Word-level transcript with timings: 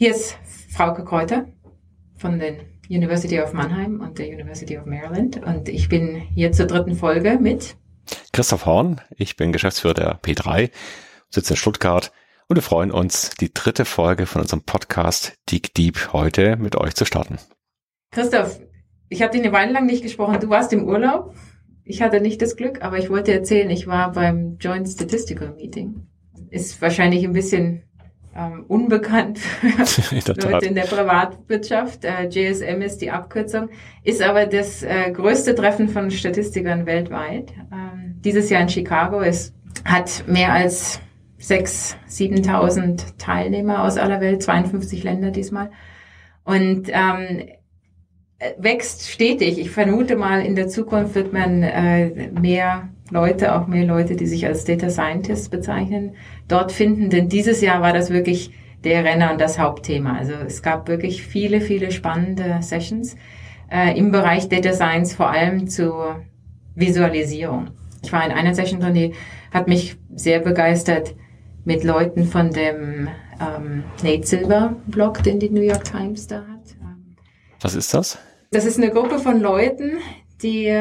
Hier 0.00 0.12
ist 0.12 0.38
Frauke 0.70 1.04
Kräuter 1.04 1.48
von 2.18 2.38
der 2.38 2.58
University 2.88 3.40
of 3.40 3.52
Mannheim 3.52 4.00
und 4.00 4.16
der 4.20 4.28
University 4.28 4.78
of 4.78 4.86
Maryland 4.86 5.44
und 5.44 5.68
ich 5.68 5.88
bin 5.88 6.14
hier 6.14 6.52
zur 6.52 6.66
dritten 6.66 6.94
Folge 6.94 7.36
mit 7.40 7.74
Christoph 8.32 8.64
Horn. 8.64 9.00
Ich 9.16 9.34
bin 9.34 9.50
Geschäftsführer 9.50 9.94
der 9.94 10.22
P3, 10.22 10.70
sitze 11.30 11.54
in 11.54 11.56
Stuttgart 11.56 12.12
und 12.46 12.54
wir 12.54 12.62
freuen 12.62 12.92
uns, 12.92 13.30
die 13.40 13.52
dritte 13.52 13.84
Folge 13.84 14.26
von 14.26 14.40
unserem 14.40 14.62
Podcast 14.62 15.36
Dig 15.50 15.74
Deep 15.74 16.12
heute 16.12 16.54
mit 16.58 16.76
euch 16.76 16.94
zu 16.94 17.04
starten. 17.04 17.38
Christoph, 18.12 18.60
ich 19.08 19.20
habe 19.20 19.32
dich 19.32 19.42
eine 19.42 19.52
Weile 19.52 19.72
lang 19.72 19.86
nicht 19.86 20.04
gesprochen. 20.04 20.38
Du 20.38 20.48
warst 20.48 20.72
im 20.72 20.84
Urlaub. 20.84 21.34
Ich 21.82 22.02
hatte 22.02 22.20
nicht 22.20 22.40
das 22.40 22.54
Glück, 22.54 22.82
aber 22.82 22.98
ich 22.98 23.10
wollte 23.10 23.32
erzählen, 23.32 23.68
ich 23.68 23.88
war 23.88 24.12
beim 24.12 24.58
Joint 24.60 24.88
Statistical 24.88 25.54
Meeting. 25.56 26.06
Ist 26.50 26.80
wahrscheinlich 26.80 27.24
ein 27.24 27.32
bisschen 27.32 27.82
ähm, 28.36 28.64
unbekannt 28.68 29.38
für 29.84 30.14
in 30.14 30.50
Leute 30.50 30.66
in 30.66 30.74
der 30.74 30.82
Privatwirtschaft. 30.82 32.04
Äh, 32.04 32.28
JSM 32.28 32.82
ist 32.82 32.98
die 32.98 33.10
Abkürzung, 33.10 33.68
ist 34.04 34.22
aber 34.22 34.46
das 34.46 34.82
äh, 34.82 35.10
größte 35.12 35.54
Treffen 35.54 35.88
von 35.88 36.10
Statistikern 36.10 36.86
weltweit. 36.86 37.52
Ähm, 37.72 38.16
dieses 38.24 38.50
Jahr 38.50 38.62
in 38.62 38.68
Chicago. 38.68 39.20
Es 39.20 39.52
hat 39.84 40.24
mehr 40.26 40.52
als 40.52 41.00
6.000, 41.40 41.96
7.000 42.08 43.16
Teilnehmer 43.18 43.84
aus 43.84 43.96
aller 43.96 44.20
Welt, 44.20 44.42
52 44.42 45.04
Länder 45.04 45.30
diesmal. 45.30 45.70
Und 46.44 46.88
ähm, 46.88 47.48
wächst 48.56 49.08
stetig. 49.08 49.58
Ich 49.58 49.70
vermute 49.70 50.16
mal, 50.16 50.44
in 50.44 50.54
der 50.54 50.68
Zukunft 50.68 51.14
wird 51.14 51.32
man 51.32 51.62
äh, 51.62 52.30
mehr 52.30 52.88
Leute, 53.10 53.54
auch 53.54 53.66
mehr 53.66 53.84
Leute, 53.84 54.16
die 54.16 54.26
sich 54.26 54.46
als 54.46 54.64
Data 54.64 54.90
Scientists 54.90 55.48
bezeichnen, 55.48 56.14
dort 56.46 56.72
finden. 56.72 57.10
Denn 57.10 57.28
dieses 57.28 57.60
Jahr 57.60 57.80
war 57.80 57.92
das 57.92 58.10
wirklich 58.10 58.52
der 58.84 59.04
Renner 59.04 59.32
und 59.32 59.40
das 59.40 59.58
Hauptthema. 59.58 60.16
Also 60.16 60.32
es 60.46 60.62
gab 60.62 60.88
wirklich 60.88 61.22
viele, 61.22 61.60
viele 61.60 61.90
spannende 61.90 62.58
Sessions 62.60 63.16
äh, 63.70 63.98
im 63.98 64.12
Bereich 64.12 64.48
Data 64.48 64.72
Science, 64.72 65.14
vor 65.14 65.30
allem 65.30 65.68
zur 65.68 66.20
Visualisierung. 66.74 67.70
Ich 68.02 68.12
war 68.12 68.24
in 68.24 68.32
einer 68.32 68.54
Session 68.54 68.80
drin, 68.80 68.94
die 68.94 69.14
hat 69.52 69.66
mich 69.68 69.96
sehr 70.14 70.40
begeistert 70.40 71.14
mit 71.64 71.82
Leuten 71.84 72.24
von 72.24 72.50
dem 72.50 73.08
ähm, 73.40 73.84
Nate 74.02 74.26
Silver 74.26 74.76
Blog, 74.86 75.22
den 75.22 75.40
die 75.40 75.50
New 75.50 75.60
York 75.60 75.84
Times 75.84 76.26
da 76.26 76.36
hat. 76.36 76.58
Was 77.60 77.74
ist 77.74 77.92
das? 77.92 78.18
Das 78.52 78.64
ist 78.64 78.78
eine 78.78 78.90
Gruppe 78.90 79.18
von 79.18 79.40
Leuten, 79.40 79.98
die 80.42 80.72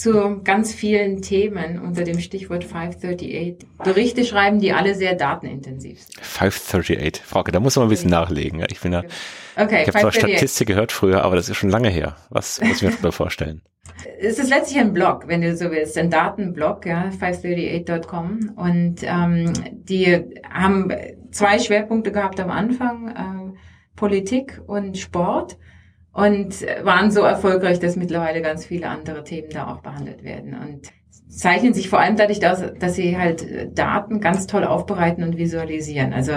zu 0.00 0.40
ganz 0.42 0.72
vielen 0.72 1.20
Themen 1.20 1.78
unter 1.78 2.04
dem 2.04 2.20
Stichwort 2.20 2.64
538 2.64 3.68
Berichte 3.84 4.24
schreiben, 4.24 4.58
die 4.58 4.72
alle 4.72 4.94
sehr 4.94 5.14
datenintensiv 5.14 6.00
sind. 6.00 6.24
538, 6.24 7.22
Frauke, 7.22 7.52
da 7.52 7.60
muss 7.60 7.76
man 7.76 7.84
ein 7.84 7.90
bisschen 7.90 8.08
nachlegen. 8.08 8.64
Ich 8.70 8.80
bin 8.80 8.94
ja, 8.94 9.02
okay, 9.56 9.82
ich 9.82 9.88
habe 9.88 10.00
zwar 10.00 10.12
Statistik 10.12 10.68
gehört 10.68 10.90
früher, 10.90 11.22
aber 11.22 11.36
das 11.36 11.50
ist 11.50 11.58
schon 11.58 11.68
lange 11.68 11.90
her. 11.90 12.16
Was 12.30 12.62
muss 12.62 12.80
ich 12.80 12.88
mir 12.88 12.96
da 13.02 13.10
vorstellen? 13.10 13.60
Es 14.18 14.38
ist 14.38 14.48
letztlich 14.48 14.78
ein 14.78 14.94
Blog, 14.94 15.24
wenn 15.26 15.42
du 15.42 15.54
so 15.54 15.70
willst, 15.70 15.98
ein 15.98 16.08
Datenblog, 16.08 16.86
ja, 16.86 17.10
538.com. 17.10 18.52
Und 18.56 19.02
ähm, 19.02 19.52
die 19.72 20.18
haben 20.48 20.90
zwei 21.32 21.58
Schwerpunkte 21.58 22.12
gehabt 22.12 22.40
am 22.40 22.50
Anfang, 22.50 23.08
äh, 23.08 23.58
Politik 23.96 24.62
und 24.66 24.96
Sport 24.96 25.58
und 26.12 26.66
waren 26.82 27.10
so 27.10 27.20
erfolgreich, 27.20 27.78
dass 27.78 27.96
mittlerweile 27.96 28.42
ganz 28.42 28.66
viele 28.66 28.88
andere 28.88 29.22
Themen 29.24 29.50
da 29.50 29.72
auch 29.72 29.80
behandelt 29.80 30.24
werden 30.24 30.54
und 30.54 30.90
zeichnen 31.28 31.72
sich 31.72 31.88
vor 31.88 32.00
allem 32.00 32.16
dadurch 32.16 32.44
aus, 32.46 32.62
dass 32.78 32.94
sie 32.94 33.16
halt 33.16 33.78
Daten 33.78 34.20
ganz 34.20 34.46
toll 34.46 34.64
aufbereiten 34.64 35.22
und 35.22 35.36
visualisieren. 35.36 36.12
Also 36.12 36.32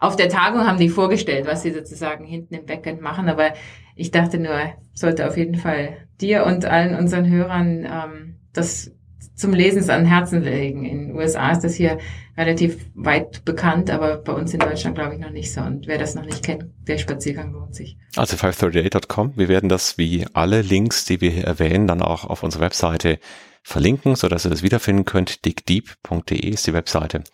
auf 0.00 0.16
der 0.16 0.28
Tagung 0.28 0.66
haben 0.66 0.78
die 0.78 0.88
vorgestellt, 0.88 1.46
was 1.46 1.62
sie 1.62 1.70
sozusagen 1.70 2.24
hinten 2.24 2.54
im 2.54 2.66
Backend 2.66 3.00
machen, 3.00 3.28
aber 3.28 3.52
ich 3.94 4.10
dachte 4.10 4.38
nur, 4.38 4.58
sollte 4.92 5.26
auf 5.28 5.36
jeden 5.36 5.54
Fall 5.54 5.96
dir 6.20 6.44
und 6.44 6.64
allen 6.64 6.96
unseren 6.96 7.30
Hörern 7.30 7.84
ähm, 7.84 8.36
das 8.52 8.92
zum 9.34 9.52
Lesen 9.52 9.88
an 9.90 10.04
Herzen 10.04 10.42
legen. 10.42 10.84
In 10.84 11.08
den 11.08 11.16
USA 11.16 11.50
ist 11.50 11.64
das 11.64 11.74
hier 11.74 11.98
relativ 12.36 12.78
weit 12.94 13.44
bekannt, 13.44 13.90
aber 13.90 14.18
bei 14.18 14.32
uns 14.32 14.52
in 14.54 14.60
Deutschland 14.60 14.96
glaube 14.96 15.14
ich 15.14 15.20
noch 15.20 15.30
nicht 15.30 15.52
so. 15.52 15.60
Und 15.60 15.86
wer 15.86 15.98
das 15.98 16.14
noch 16.14 16.24
nicht 16.24 16.44
kennt, 16.44 16.64
der 16.86 16.98
Spaziergang 16.98 17.52
lohnt 17.52 17.74
sich. 17.74 17.98
Also 18.14 18.36
538.com. 18.36 19.32
Wir 19.36 19.48
werden 19.48 19.68
das 19.68 19.98
wie 19.98 20.26
alle 20.32 20.62
Links, 20.62 21.04
die 21.04 21.20
wir 21.20 21.30
hier 21.30 21.44
erwähnen, 21.44 21.86
dann 21.86 22.02
auch 22.02 22.24
auf 22.24 22.42
unserer 22.42 22.62
Webseite 22.62 23.18
verlinken, 23.62 24.14
so 24.14 24.28
dass 24.28 24.46
ihr 24.46 24.50
das 24.50 24.62
wiederfinden 24.62 25.04
könnt. 25.04 25.44
digdeep.de 25.44 26.48
ist 26.48 26.66
die 26.66 26.72
Webseite. 26.72 27.24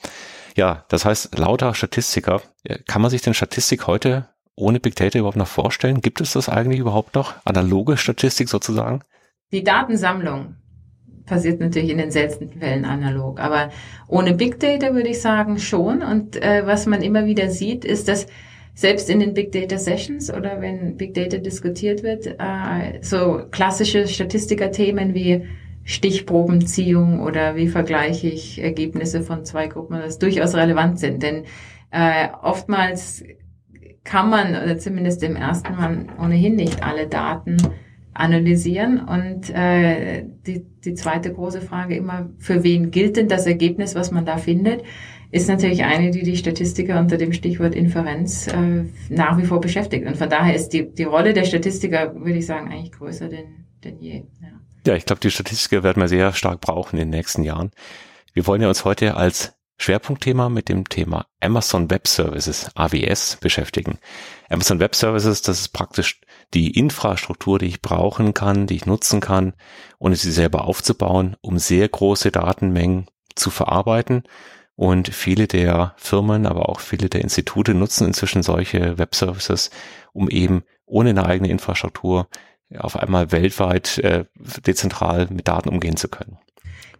Ja, 0.56 0.84
das 0.88 1.04
heißt, 1.04 1.38
lauter 1.38 1.74
Statistiker. 1.74 2.42
Kann 2.86 3.02
man 3.02 3.10
sich 3.10 3.22
denn 3.22 3.34
Statistik 3.34 3.86
heute 3.86 4.28
ohne 4.54 4.80
Big 4.80 4.96
Data 4.96 5.18
überhaupt 5.18 5.36
noch 5.36 5.48
vorstellen? 5.48 6.00
Gibt 6.00 6.20
es 6.20 6.32
das 6.32 6.48
eigentlich 6.48 6.80
überhaupt 6.80 7.14
noch? 7.14 7.34
Analoge 7.44 7.96
Statistik 7.96 8.48
sozusagen? 8.48 9.02
Die 9.50 9.64
Datensammlung 9.64 10.56
passiert 11.26 11.60
natürlich 11.60 11.90
in 11.90 11.98
den 11.98 12.10
seltensten 12.10 12.60
Fällen 12.60 12.84
analog. 12.84 13.40
Aber 13.40 13.70
ohne 14.08 14.34
Big 14.34 14.60
Data 14.60 14.94
würde 14.94 15.08
ich 15.08 15.20
sagen 15.20 15.58
schon. 15.58 16.02
Und 16.02 16.36
äh, 16.42 16.66
was 16.66 16.86
man 16.86 17.02
immer 17.02 17.26
wieder 17.26 17.50
sieht, 17.50 17.84
ist, 17.84 18.08
dass 18.08 18.26
selbst 18.74 19.10
in 19.10 19.20
den 19.20 19.34
Big 19.34 19.52
Data 19.52 19.78
Sessions 19.78 20.32
oder 20.32 20.60
wenn 20.60 20.96
Big 20.96 21.14
Data 21.14 21.38
diskutiert 21.38 22.02
wird, 22.02 22.26
äh, 22.26 22.98
so 23.02 23.42
klassische 23.50 24.08
Statistikerthemen 24.08 25.14
wie 25.14 25.46
Stichprobenziehung 25.84 27.20
oder 27.20 27.56
wie 27.56 27.68
vergleiche 27.68 28.28
ich 28.28 28.62
Ergebnisse 28.62 29.22
von 29.22 29.44
zwei 29.44 29.66
Gruppen, 29.66 29.98
das 29.98 30.18
durchaus 30.18 30.54
relevant 30.54 31.00
sind. 31.00 31.22
Denn 31.22 31.44
äh, 31.90 32.28
oftmals 32.42 33.24
kann 34.04 34.30
man, 34.30 34.50
oder 34.50 34.78
zumindest 34.78 35.22
im 35.22 35.36
ersten 35.36 35.74
Mal 35.74 36.06
ohnehin 36.20 36.56
nicht 36.56 36.82
alle 36.82 37.06
Daten 37.06 37.56
analysieren. 38.14 39.00
Und 39.00 39.50
äh, 39.50 40.24
die, 40.46 40.64
die 40.84 40.94
zweite 40.94 41.32
große 41.32 41.60
Frage 41.60 41.96
immer, 41.96 42.30
für 42.38 42.62
wen 42.62 42.90
gilt 42.90 43.16
denn 43.16 43.28
das 43.28 43.46
Ergebnis, 43.46 43.94
was 43.94 44.10
man 44.10 44.24
da 44.24 44.36
findet, 44.36 44.82
ist 45.30 45.48
natürlich 45.48 45.82
eine, 45.84 46.10
die 46.10 46.22
die 46.22 46.36
Statistiker 46.36 47.00
unter 47.00 47.16
dem 47.16 47.32
Stichwort 47.32 47.74
Inferenz 47.74 48.48
äh, 48.48 48.84
nach 49.08 49.38
wie 49.38 49.46
vor 49.46 49.60
beschäftigt. 49.60 50.06
Und 50.06 50.16
von 50.16 50.28
daher 50.28 50.54
ist 50.54 50.70
die, 50.70 50.92
die 50.92 51.04
Rolle 51.04 51.32
der 51.32 51.44
Statistiker, 51.44 52.14
würde 52.14 52.38
ich 52.38 52.46
sagen, 52.46 52.70
eigentlich 52.70 52.92
größer 52.92 53.28
denn, 53.28 53.64
denn 53.82 53.98
je. 53.98 54.24
Ja, 54.42 54.48
ja 54.86 54.94
ich 54.94 55.06
glaube, 55.06 55.20
die 55.20 55.30
Statistiker 55.30 55.82
werden 55.82 56.02
wir 56.02 56.08
sehr 56.08 56.34
stark 56.34 56.60
brauchen 56.60 56.98
in 56.98 57.10
den 57.10 57.18
nächsten 57.18 57.44
Jahren. 57.44 57.70
Wir 58.34 58.46
wollen 58.46 58.60
ja 58.60 58.68
uns 58.68 58.84
heute 58.84 59.16
als 59.16 59.54
Schwerpunktthema 59.78 60.50
mit 60.50 60.68
dem 60.68 60.88
Thema 60.88 61.26
Amazon 61.40 61.90
Web 61.90 62.06
Services, 62.06 62.70
AWS, 62.74 63.38
beschäftigen. 63.40 63.98
Amazon 64.50 64.80
Web 64.80 64.94
Services, 64.94 65.42
das 65.42 65.60
ist 65.60 65.68
praktisch 65.70 66.20
die 66.54 66.76
Infrastruktur, 66.78 67.58
die 67.58 67.66
ich 67.66 67.82
brauchen 67.82 68.34
kann, 68.34 68.66
die 68.66 68.76
ich 68.76 68.86
nutzen 68.86 69.20
kann, 69.20 69.54
ohne 69.98 70.16
sie 70.16 70.30
selber 70.30 70.64
aufzubauen, 70.64 71.36
um 71.40 71.58
sehr 71.58 71.88
große 71.88 72.30
Datenmengen 72.30 73.06
zu 73.34 73.50
verarbeiten. 73.50 74.24
Und 74.74 75.08
viele 75.08 75.46
der 75.46 75.94
Firmen, 75.96 76.46
aber 76.46 76.68
auch 76.68 76.80
viele 76.80 77.08
der 77.08 77.20
Institute 77.20 77.74
nutzen 77.74 78.06
inzwischen 78.06 78.42
solche 78.42 78.98
Web 78.98 79.14
Services, 79.14 79.70
um 80.12 80.28
eben 80.28 80.64
ohne 80.86 81.10
eine 81.10 81.26
eigene 81.26 81.48
Infrastruktur 81.50 82.28
auf 82.78 82.96
einmal 82.96 83.32
weltweit 83.32 83.98
äh, 83.98 84.24
dezentral 84.66 85.28
mit 85.30 85.46
Daten 85.46 85.68
umgehen 85.68 85.96
zu 85.96 86.08
können. 86.08 86.38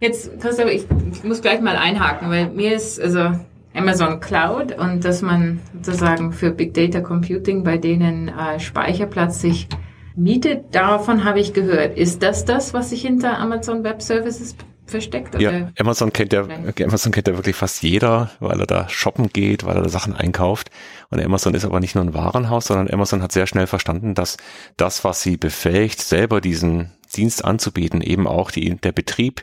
Jetzt, 0.00 0.38
Christoph, 0.40 0.68
ich 0.68 0.84
muss 1.24 1.42
gleich 1.42 1.60
mal 1.60 1.76
einhaken, 1.76 2.28
weil 2.28 2.50
mir 2.50 2.74
ist, 2.74 3.00
also 3.00 3.32
Amazon 3.74 4.20
Cloud 4.20 4.78
und 4.78 5.04
dass 5.04 5.22
man 5.22 5.60
sozusagen 5.82 6.32
für 6.32 6.50
Big 6.50 6.74
Data 6.74 7.00
Computing 7.00 7.64
bei 7.64 7.78
denen 7.78 8.28
äh, 8.28 8.60
Speicherplatz 8.60 9.40
sich 9.40 9.68
mietet. 10.14 10.74
Davon 10.74 11.24
habe 11.24 11.40
ich 11.40 11.52
gehört. 11.52 11.96
Ist 11.96 12.22
das 12.22 12.44
das, 12.44 12.74
was 12.74 12.90
sich 12.90 13.02
hinter 13.02 13.38
Amazon 13.38 13.82
Web 13.84 14.02
Services 14.02 14.54
versteckt? 14.86 15.34
Oder? 15.34 15.42
Ja, 15.42 15.70
Amazon 15.78 16.12
kennt 16.12 16.32
ja, 16.32 16.46
Amazon 16.82 17.12
kennt 17.12 17.28
ja 17.28 17.36
wirklich 17.36 17.56
fast 17.56 17.82
jeder, 17.82 18.30
weil 18.40 18.60
er 18.60 18.66
da 18.66 18.88
shoppen 18.88 19.28
geht, 19.28 19.64
weil 19.64 19.76
er 19.76 19.82
da 19.82 19.88
Sachen 19.88 20.14
einkauft. 20.14 20.70
Und 21.10 21.24
Amazon 21.24 21.54
ist 21.54 21.64
aber 21.64 21.80
nicht 21.80 21.94
nur 21.94 22.04
ein 22.04 22.14
Warenhaus, 22.14 22.66
sondern 22.66 22.90
Amazon 22.92 23.22
hat 23.22 23.32
sehr 23.32 23.46
schnell 23.46 23.66
verstanden, 23.66 24.14
dass 24.14 24.36
das, 24.76 25.04
was 25.04 25.22
sie 25.22 25.36
befähigt, 25.36 26.00
selber 26.00 26.40
diesen 26.40 26.92
Dienst 27.14 27.44
anzubieten, 27.44 28.00
eben 28.00 28.26
auch 28.26 28.50
die, 28.50 28.76
der 28.76 28.92
Betrieb, 28.92 29.42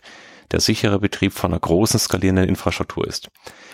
der 0.51 0.59
sichere 0.59 1.00
Betrieb 1.00 1.33
von 1.33 1.51
einer 1.51 1.59
großen 1.59 2.00
skalierenden 2.00 2.48
Infrastruktur 2.48 3.07
ist. 3.07 3.30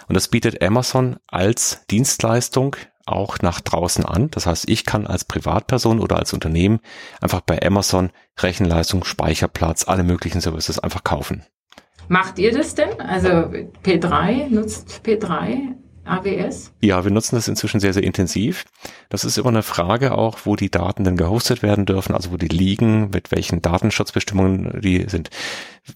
Und 0.08 0.16
das 0.16 0.28
bietet 0.28 0.62
Amazon 0.62 1.18
als 1.28 1.86
Dienstleistung 1.90 2.76
auch 3.06 3.40
nach 3.40 3.62
draußen 3.62 4.06
an. 4.06 4.32
Das 4.32 4.46
heißt, 4.48 4.68
ich 4.70 4.86
kann 4.86 5.08
als 5.08 5.26
Privatperson 5.26 6.00
oder 6.00 6.18
als 6.18 6.34
Unternehmen 6.34 6.80
einfach 7.22 7.42
bei 7.42 7.62
Amazon 7.62 8.12
Rechenleistung, 8.40 9.04
Speicherplatz, 9.04 9.88
alle 9.88 10.04
möglichen 10.04 10.42
Services 10.42 10.80
einfach 10.80 11.04
kaufen. 11.04 11.44
Macht 12.08 12.40
ihr 12.40 12.52
das 12.52 12.76
denn? 12.76 13.00
Also 13.00 13.30
P3 13.84 14.50
nutzt 14.50 15.02
P3 15.04 15.76
AWS? 16.06 16.72
Ja, 16.82 17.04
wir 17.04 17.12
nutzen 17.12 17.36
das 17.36 17.48
inzwischen 17.48 17.80
sehr, 17.80 17.94
sehr 17.94 18.04
intensiv. 18.04 18.66
Das 19.10 19.26
ist 19.26 19.38
immer 19.38 19.50
eine 19.50 19.64
Frage 19.64 20.18
auch, 20.18 20.40
wo 20.44 20.56
die 20.56 20.72
Daten 20.72 21.04
denn 21.04 21.18
gehostet 21.18 21.64
werden 21.64 21.86
dürfen, 21.86 22.16
also 22.16 22.32
wo 22.32 22.38
die 22.38 22.48
liegen, 22.48 23.10
mit 23.10 23.32
welchen 23.32 23.62
Datenschutzbestimmungen 23.62 24.82
die 24.82 25.06
sind. 25.10 25.30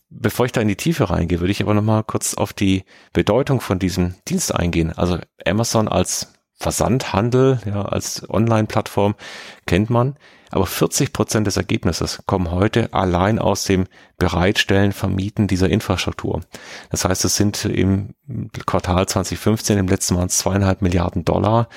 Bevor 0.10 0.46
ich 0.46 0.52
da 0.52 0.62
in 0.62 0.68
die 0.68 0.76
Tiefe 0.76 1.10
reingehe, 1.10 1.40
würde 1.40 1.52
ich 1.52 1.62
aber 1.62 1.74
nochmal 1.74 2.04
kurz 2.04 2.34
auf 2.34 2.54
die 2.54 2.84
Bedeutung 3.14 3.62
von 3.62 3.80
diesem 3.80 4.16
Dienst 4.28 4.54
eingehen. 4.54 4.92
Also 4.92 5.20
Amazon 5.46 5.88
als 5.88 6.34
Versandhandel, 6.56 7.60
ja, 7.66 7.84
als 7.84 8.30
Online-Plattform 8.30 9.16
kennt 9.66 9.90
man. 9.90 10.18
Aber 10.52 10.66
40 10.66 11.14
Prozent 11.14 11.48
des 11.48 11.58
Ergebnisses 11.58 12.24
kommen 12.26 12.52
heute 12.52 12.94
allein 12.94 13.40
aus 13.40 13.64
dem 13.64 13.86
Bereitstellen, 14.18 14.92
Vermieten 14.92 15.48
dieser 15.48 15.70
Infrastruktur. 15.70 16.42
Das 16.90 17.06
heißt, 17.06 17.24
es 17.26 17.36
sind 17.36 17.66
im 17.66 18.16
Quartal 18.66 19.08
2015 19.08 19.78
im 19.78 19.88
letzten 19.88 20.16
Mal 20.16 20.30
zweieinhalb 20.30 20.82
Milliarden 20.82 21.26
Dollar. 21.26 21.70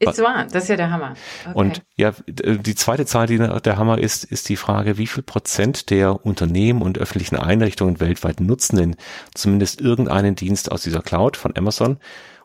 Ist 0.00 0.22
wahr, 0.22 0.46
das 0.50 0.62
ist 0.62 0.68
ja 0.70 0.76
der 0.76 0.90
Hammer. 0.90 1.12
Okay. 1.44 1.52
Und 1.54 1.82
ja, 1.94 2.14
die 2.26 2.74
zweite 2.74 3.04
Zahl, 3.04 3.26
die 3.26 3.36
der 3.36 3.76
Hammer 3.76 3.98
ist, 3.98 4.24
ist 4.24 4.48
die 4.48 4.56
Frage, 4.56 4.96
wie 4.96 5.06
viel 5.06 5.22
Prozent 5.22 5.90
der 5.90 6.24
Unternehmen 6.24 6.80
und 6.80 6.96
öffentlichen 6.96 7.36
Einrichtungen 7.36 8.00
weltweit 8.00 8.40
nutzen 8.40 8.76
denn 8.76 8.96
zumindest 9.34 9.82
irgendeinen 9.82 10.36
Dienst 10.36 10.72
aus 10.72 10.82
dieser 10.82 11.02
Cloud 11.02 11.36
von 11.36 11.54
Amazon? 11.54 11.98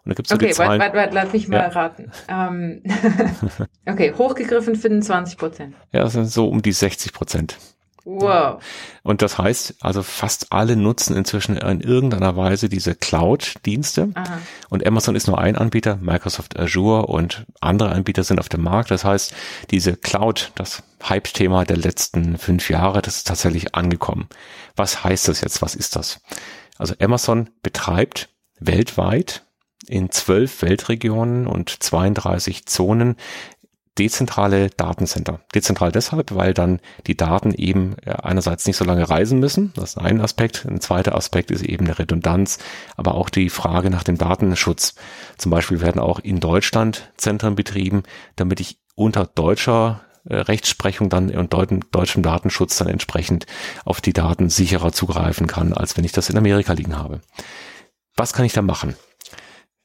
Und 0.06 0.12
da 0.12 0.14
gibt's 0.14 0.30
so 0.30 0.36
okay, 0.36 0.48
die 0.48 0.54
Zahlen. 0.54 0.80
warte, 0.80 0.96
warte, 0.96 1.16
lass 1.16 1.34
mich 1.34 1.48
mal 1.48 1.58
ja. 1.58 1.68
raten. 1.68 2.12
Ähm, 2.28 2.84
okay, 3.88 4.14
hochgegriffen 4.16 4.76
25 4.76 5.38
Prozent. 5.38 5.76
Ja, 5.92 6.04
das 6.04 6.14
sind 6.14 6.26
so 6.26 6.48
um 6.48 6.62
die 6.62 6.74
60 6.74 7.12
Prozent. 7.12 7.58
Wow. 8.06 8.62
Und 9.02 9.24
das 9.24 9.40
heißt, 9.40 9.78
also 9.82 10.04
fast 10.04 10.52
alle 10.52 10.76
nutzen 10.76 11.18
inzwischen 11.18 11.58
in 11.58 11.82
irgendeiner 11.82 12.38
Weise 12.38 12.70
diese 12.70 12.94
Cloud-Dienste. 12.94 14.10
Und 14.70 14.86
Amazon 14.86 15.16
ist 15.16 15.26
nur 15.26 15.40
ein 15.40 15.56
Anbieter, 15.56 15.96
Microsoft 15.96 16.58
Azure 16.60 17.08
und 17.08 17.48
andere 17.62 17.90
Anbieter 17.90 18.24
sind 18.24 18.40
auf 18.40 18.48
dem 18.48 18.62
Markt. 18.62 18.92
Das 18.92 19.04
heißt, 19.04 19.34
diese 19.72 19.98
Cloud, 19.98 20.52
das 20.54 20.84
Hype-Thema 21.04 21.66
der 21.66 21.78
letzten 21.78 22.38
fünf 22.38 22.70
Jahre, 22.70 23.02
das 23.02 23.18
ist 23.18 23.28
tatsächlich 23.28 23.74
angekommen. 23.74 24.30
Was 24.76 25.04
heißt 25.04 25.28
das 25.28 25.42
jetzt? 25.42 25.64
Was 25.64 25.74
ist 25.74 25.96
das? 25.96 26.22
Also 26.78 26.94
Amazon 27.00 27.50
betreibt 27.64 28.30
weltweit 28.60 29.45
in 29.88 30.12
zwölf 30.12 30.62
Weltregionen 30.62 31.48
und 31.48 31.70
32 31.70 32.66
Zonen 32.66 33.16
dezentrale 33.98 34.70
Datencenter. 34.70 35.40
Dezentral 35.54 35.92
deshalb, 35.92 36.36
weil 36.36 36.54
dann 36.54 36.80
die 37.08 37.16
Daten 37.16 37.54
eben 37.54 37.96
äh, 38.06 38.12
einerseits 38.12 38.66
nicht 38.66 38.78
so 38.78 38.84
lange 38.84 39.10
reisen 39.10 39.40
müssen. 39.40 39.72
Das 39.76 39.92
ist 39.92 39.98
ein 39.98 40.22
Aspekt. 40.22 40.66
Ein 40.66 40.82
zweiter 40.82 41.16
Aspekt 41.16 41.52
ist 41.52 41.64
eben 41.64 41.86
eine 41.86 41.98
Redundanz, 41.98 42.60
aber 42.98 43.16
auch 43.16 43.30
die 43.30 43.50
Frage 43.50 43.90
nach 43.90 44.04
dem 44.04 44.18
Datenschutz. 44.18 44.96
Zum 45.38 45.50
Beispiel 45.50 45.80
werden 45.80 46.02
auch 46.02 46.20
in 46.20 46.40
Deutschland 46.40 47.10
Zentren 47.18 47.56
betrieben, 47.56 48.04
damit 48.36 48.60
ich 48.60 48.80
unter 48.96 49.26
deutscher 49.26 50.02
äh, 50.28 50.36
Rechtsprechung 50.36 51.10
dann 51.10 51.30
und 51.30 51.54
deutschem 51.54 52.22
Datenschutz 52.22 52.78
dann 52.78 52.90
entsprechend 52.90 53.46
auf 53.86 54.02
die 54.02 54.14
Daten 54.14 54.50
sicherer 54.50 54.92
zugreifen 54.92 55.48
kann, 55.48 55.72
als 55.72 55.96
wenn 55.96 56.04
ich 56.04 56.12
das 56.12 56.30
in 56.30 56.38
Amerika 56.38 56.74
liegen 56.74 56.98
habe. 56.98 57.22
Was 58.18 58.34
kann 58.34 58.46
ich 58.46 58.54
da 58.54 58.62
machen? 58.62 58.96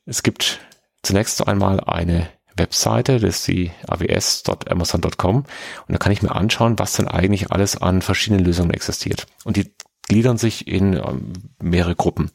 Es 0.06 0.22
gibt 0.22 0.60
zunächst 1.02 1.46
einmal 1.46 1.80
eine 1.80 2.28
Webseite, 2.56 3.20
das 3.20 3.38
ist 3.38 3.48
die 3.48 3.70
aws.amazon.com 3.86 5.36
und 5.36 5.46
da 5.88 5.98
kann 5.98 6.12
ich 6.12 6.22
mir 6.22 6.34
anschauen, 6.34 6.78
was 6.78 6.94
denn 6.94 7.08
eigentlich 7.08 7.50
alles 7.52 7.76
an 7.76 8.02
verschiedenen 8.02 8.44
Lösungen 8.44 8.72
existiert. 8.72 9.26
Und 9.44 9.56
die 9.56 9.74
gliedern 10.08 10.38
sich 10.38 10.66
in 10.66 10.94
ähm, 10.94 11.32
mehrere 11.62 11.94
Gruppen. 11.94 12.30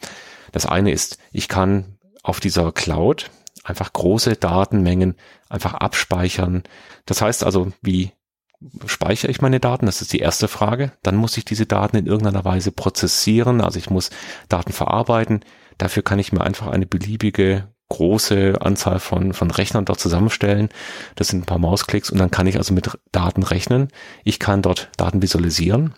Das 0.52 0.66
eine 0.66 0.92
ist, 0.92 1.18
ich 1.32 1.48
kann 1.48 1.98
auf 2.24 2.40
dieser 2.40 2.72
Cloud 2.72 3.30
einfach 3.64 3.92
große 3.92 4.36
Datenmengen 4.36 5.16
einfach 5.50 5.74
abspeichern. 5.74 6.64
Das 7.06 7.22
heißt 7.22 7.44
also, 7.44 7.72
wie 7.82 8.12
speichere 8.86 9.32
ich 9.32 9.42
meine 9.42 9.60
Daten? 9.60 9.86
Das 9.86 10.02
ist 10.02 10.14
die 10.14 10.20
erste 10.20 10.48
Frage. 10.48 10.92
Dann 11.04 11.16
muss 11.16 11.38
ich 11.38 11.46
diese 11.46 11.66
Daten 11.66 11.98
in 11.98 12.08
irgendeiner 12.08 12.46
Weise 12.46 12.72
prozessieren. 12.72 13.62
Also 13.62 13.80
ich 13.80 13.90
muss 13.90 14.10
Daten 14.50 14.74
verarbeiten. 14.74 15.42
Dafür 15.78 16.04
kann 16.04 16.20
ich 16.20 16.32
mir 16.32 16.42
einfach 16.42 16.68
eine 16.68 16.86
beliebige 16.86 17.68
große 17.90 18.62
Anzahl 18.62 19.00
von, 19.00 19.34
von 19.34 19.52
Rechnern 19.52 19.86
dort 19.86 20.00
zusammenstellen. 20.00 20.70
Das 21.16 21.28
sind 21.28 21.44
ein 21.44 21.46
paar 21.46 21.60
Mausklicks 21.60 22.10
und 22.10 22.18
dann 22.18 22.32
kann 22.32 22.48
ich 22.48 22.58
also 22.58 22.74
mit 22.74 22.90
Daten 23.12 23.44
rechnen. 23.44 23.90
Ich 24.24 24.40
kann 24.40 24.62
dort 24.62 24.90
Daten 24.98 25.22
visualisieren. 25.22 25.94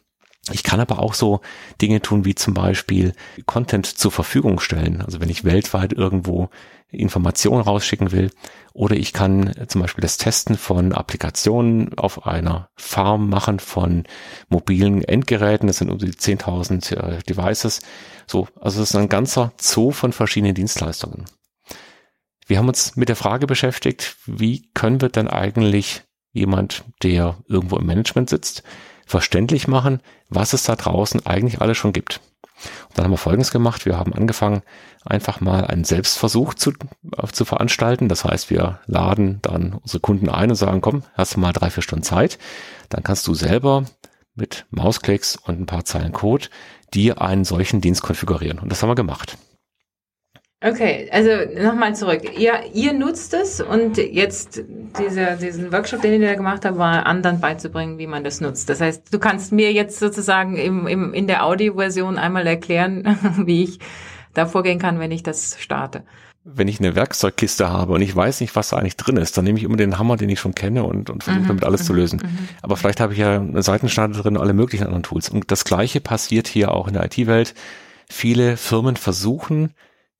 Ich 0.51 0.63
kann 0.63 0.79
aber 0.79 0.99
auch 0.99 1.13
so 1.13 1.41
Dinge 1.81 2.01
tun, 2.01 2.25
wie 2.25 2.35
zum 2.35 2.53
Beispiel 2.53 3.13
Content 3.45 3.85
zur 3.85 4.11
Verfügung 4.11 4.59
stellen. 4.59 5.01
Also 5.01 5.19
wenn 5.19 5.29
ich 5.29 5.43
weltweit 5.43 5.93
irgendwo 5.93 6.49
Informationen 6.89 7.61
rausschicken 7.61 8.11
will. 8.11 8.31
Oder 8.73 8.95
ich 8.95 9.11
kann 9.11 9.53
zum 9.67 9.81
Beispiel 9.81 10.01
das 10.01 10.17
Testen 10.17 10.57
von 10.57 10.93
Applikationen 10.93 11.97
auf 11.97 12.25
einer 12.25 12.69
Farm 12.75 13.29
machen 13.29 13.59
von 13.59 14.05
mobilen 14.49 15.03
Endgeräten. 15.03 15.67
Das 15.67 15.77
sind 15.77 15.89
um 15.89 15.97
die 15.97 16.11
10.000 16.11 16.95
äh, 16.95 17.19
Devices. 17.23 17.81
So, 18.25 18.47
also 18.59 18.81
es 18.81 18.91
ist 18.91 18.95
ein 18.95 19.09
ganzer 19.09 19.51
Zoo 19.59 19.91
von 19.91 20.13
verschiedenen 20.13 20.55
Dienstleistungen. 20.55 21.25
Wir 22.45 22.59
haben 22.59 22.69
uns 22.69 22.95
mit 22.95 23.09
der 23.09 23.17
Frage 23.17 23.47
beschäftigt, 23.47 24.15
wie 24.25 24.69
können 24.73 25.01
wir 25.01 25.09
denn 25.09 25.27
eigentlich 25.27 26.03
jemand, 26.31 26.85
der 27.03 27.37
irgendwo 27.47 27.77
im 27.77 27.85
Management 27.85 28.29
sitzt, 28.29 28.63
verständlich 29.07 29.67
machen, 29.67 30.01
was 30.29 30.53
es 30.53 30.63
da 30.63 30.75
draußen 30.75 31.25
eigentlich 31.25 31.61
alles 31.61 31.77
schon 31.77 31.93
gibt. 31.93 32.21
Und 32.89 32.97
dann 32.97 33.05
haben 33.05 33.11
wir 33.11 33.17
Folgendes 33.17 33.51
gemacht. 33.51 33.85
Wir 33.85 33.97
haben 33.97 34.13
angefangen, 34.13 34.63
einfach 35.05 35.41
mal 35.41 35.65
einen 35.65 35.83
Selbstversuch 35.83 36.53
zu, 36.53 36.71
äh, 36.71 37.27
zu 37.31 37.45
veranstalten. 37.45 38.09
Das 38.09 38.25
heißt, 38.25 38.49
wir 38.49 38.79
laden 38.85 39.39
dann 39.41 39.73
unsere 39.73 39.99
Kunden 39.99 40.29
ein 40.29 40.49
und 40.49 40.55
sagen, 40.55 40.81
komm, 40.81 41.03
hast 41.13 41.35
du 41.35 41.39
mal 41.39 41.53
drei, 41.53 41.69
vier 41.69 41.83
Stunden 41.83 42.03
Zeit. 42.03 42.37
Dann 42.89 43.03
kannst 43.03 43.27
du 43.27 43.33
selber 43.33 43.85
mit 44.35 44.65
Mausklicks 44.69 45.35
und 45.35 45.59
ein 45.59 45.65
paar 45.65 45.85
Zeilen 45.85 46.13
Code 46.13 46.47
dir 46.93 47.21
einen 47.21 47.45
solchen 47.45 47.81
Dienst 47.81 48.01
konfigurieren. 48.01 48.59
Und 48.59 48.71
das 48.71 48.81
haben 48.81 48.89
wir 48.89 48.95
gemacht. 48.95 49.37
Okay, 50.59 51.07
also 51.11 51.29
nochmal 51.61 51.95
zurück. 51.95 52.35
Ihr, 52.35 52.53
ihr 52.73 52.91
nutzt 52.93 53.35
es 53.35 53.61
und 53.61 53.97
jetzt 53.97 54.63
dieser, 54.99 55.35
diesen 55.35 55.71
Workshop, 55.71 56.01
den 56.01 56.19
ihr 56.19 56.27
da 56.27 56.33
gemacht 56.33 56.65
habt, 56.65 56.79
war 56.79 57.05
anderen 57.05 57.39
beizubringen, 57.39 57.99
wie 57.99 58.07
man 58.07 58.23
das 58.23 58.41
nutzt. 58.41 58.67
Das 58.67 58.81
heißt, 58.81 59.13
du 59.13 59.19
kannst 59.19 59.51
mir 59.51 59.71
jetzt 59.71 59.99
sozusagen 59.99 60.55
im, 60.57 60.87
im, 60.87 61.13
in 61.13 61.27
der 61.27 61.45
Audioversion 61.45 62.17
einmal 62.17 62.47
erklären, 62.47 63.03
wie 63.45 63.65
ich 63.65 63.79
da 64.33 64.47
vorgehen 64.47 64.79
kann, 64.79 64.99
wenn 64.99 65.11
ich 65.11 65.21
das 65.21 65.57
starte. 65.59 66.03
Wenn 66.43 66.67
ich 66.67 66.79
eine 66.79 66.95
Werkzeugkiste 66.95 67.69
habe 67.69 67.93
und 67.93 68.01
ich 68.01 68.15
weiß 68.15 68.41
nicht, 68.41 68.55
was 68.55 68.69
da 68.69 68.77
eigentlich 68.77 68.97
drin 68.97 69.17
ist, 69.17 69.37
dann 69.37 69.43
nehme 69.43 69.59
ich 69.59 69.63
immer 69.63 69.77
den 69.77 69.99
Hammer, 69.99 70.17
den 70.17 70.29
ich 70.29 70.39
schon 70.39 70.55
kenne 70.55 70.85
und, 70.85 71.11
und 71.11 71.23
versuche 71.23 71.43
mhm, 71.43 71.47
damit 71.49 71.65
alles 71.65 71.85
zu 71.85 71.93
mhm, 71.93 71.99
lösen. 71.99 72.21
Mhm. 72.23 72.49
Aber 72.63 72.77
vielleicht 72.77 72.99
habe 72.99 73.13
ich 73.13 73.19
ja 73.19 73.35
eine 73.35 73.61
Seitenschneide 73.61 74.13
drin, 74.13 74.37
alle 74.37 74.53
möglichen 74.53 74.85
anderen 74.85 75.03
Tools. 75.03 75.29
Und 75.29 75.51
das 75.51 75.65
Gleiche 75.65 76.01
passiert 76.01 76.47
hier 76.47 76.71
auch 76.71 76.87
in 76.87 76.93
der 76.95 77.05
IT-Welt. 77.05 77.53
Viele 78.09 78.57
Firmen 78.57 78.95
versuchen, 78.95 79.73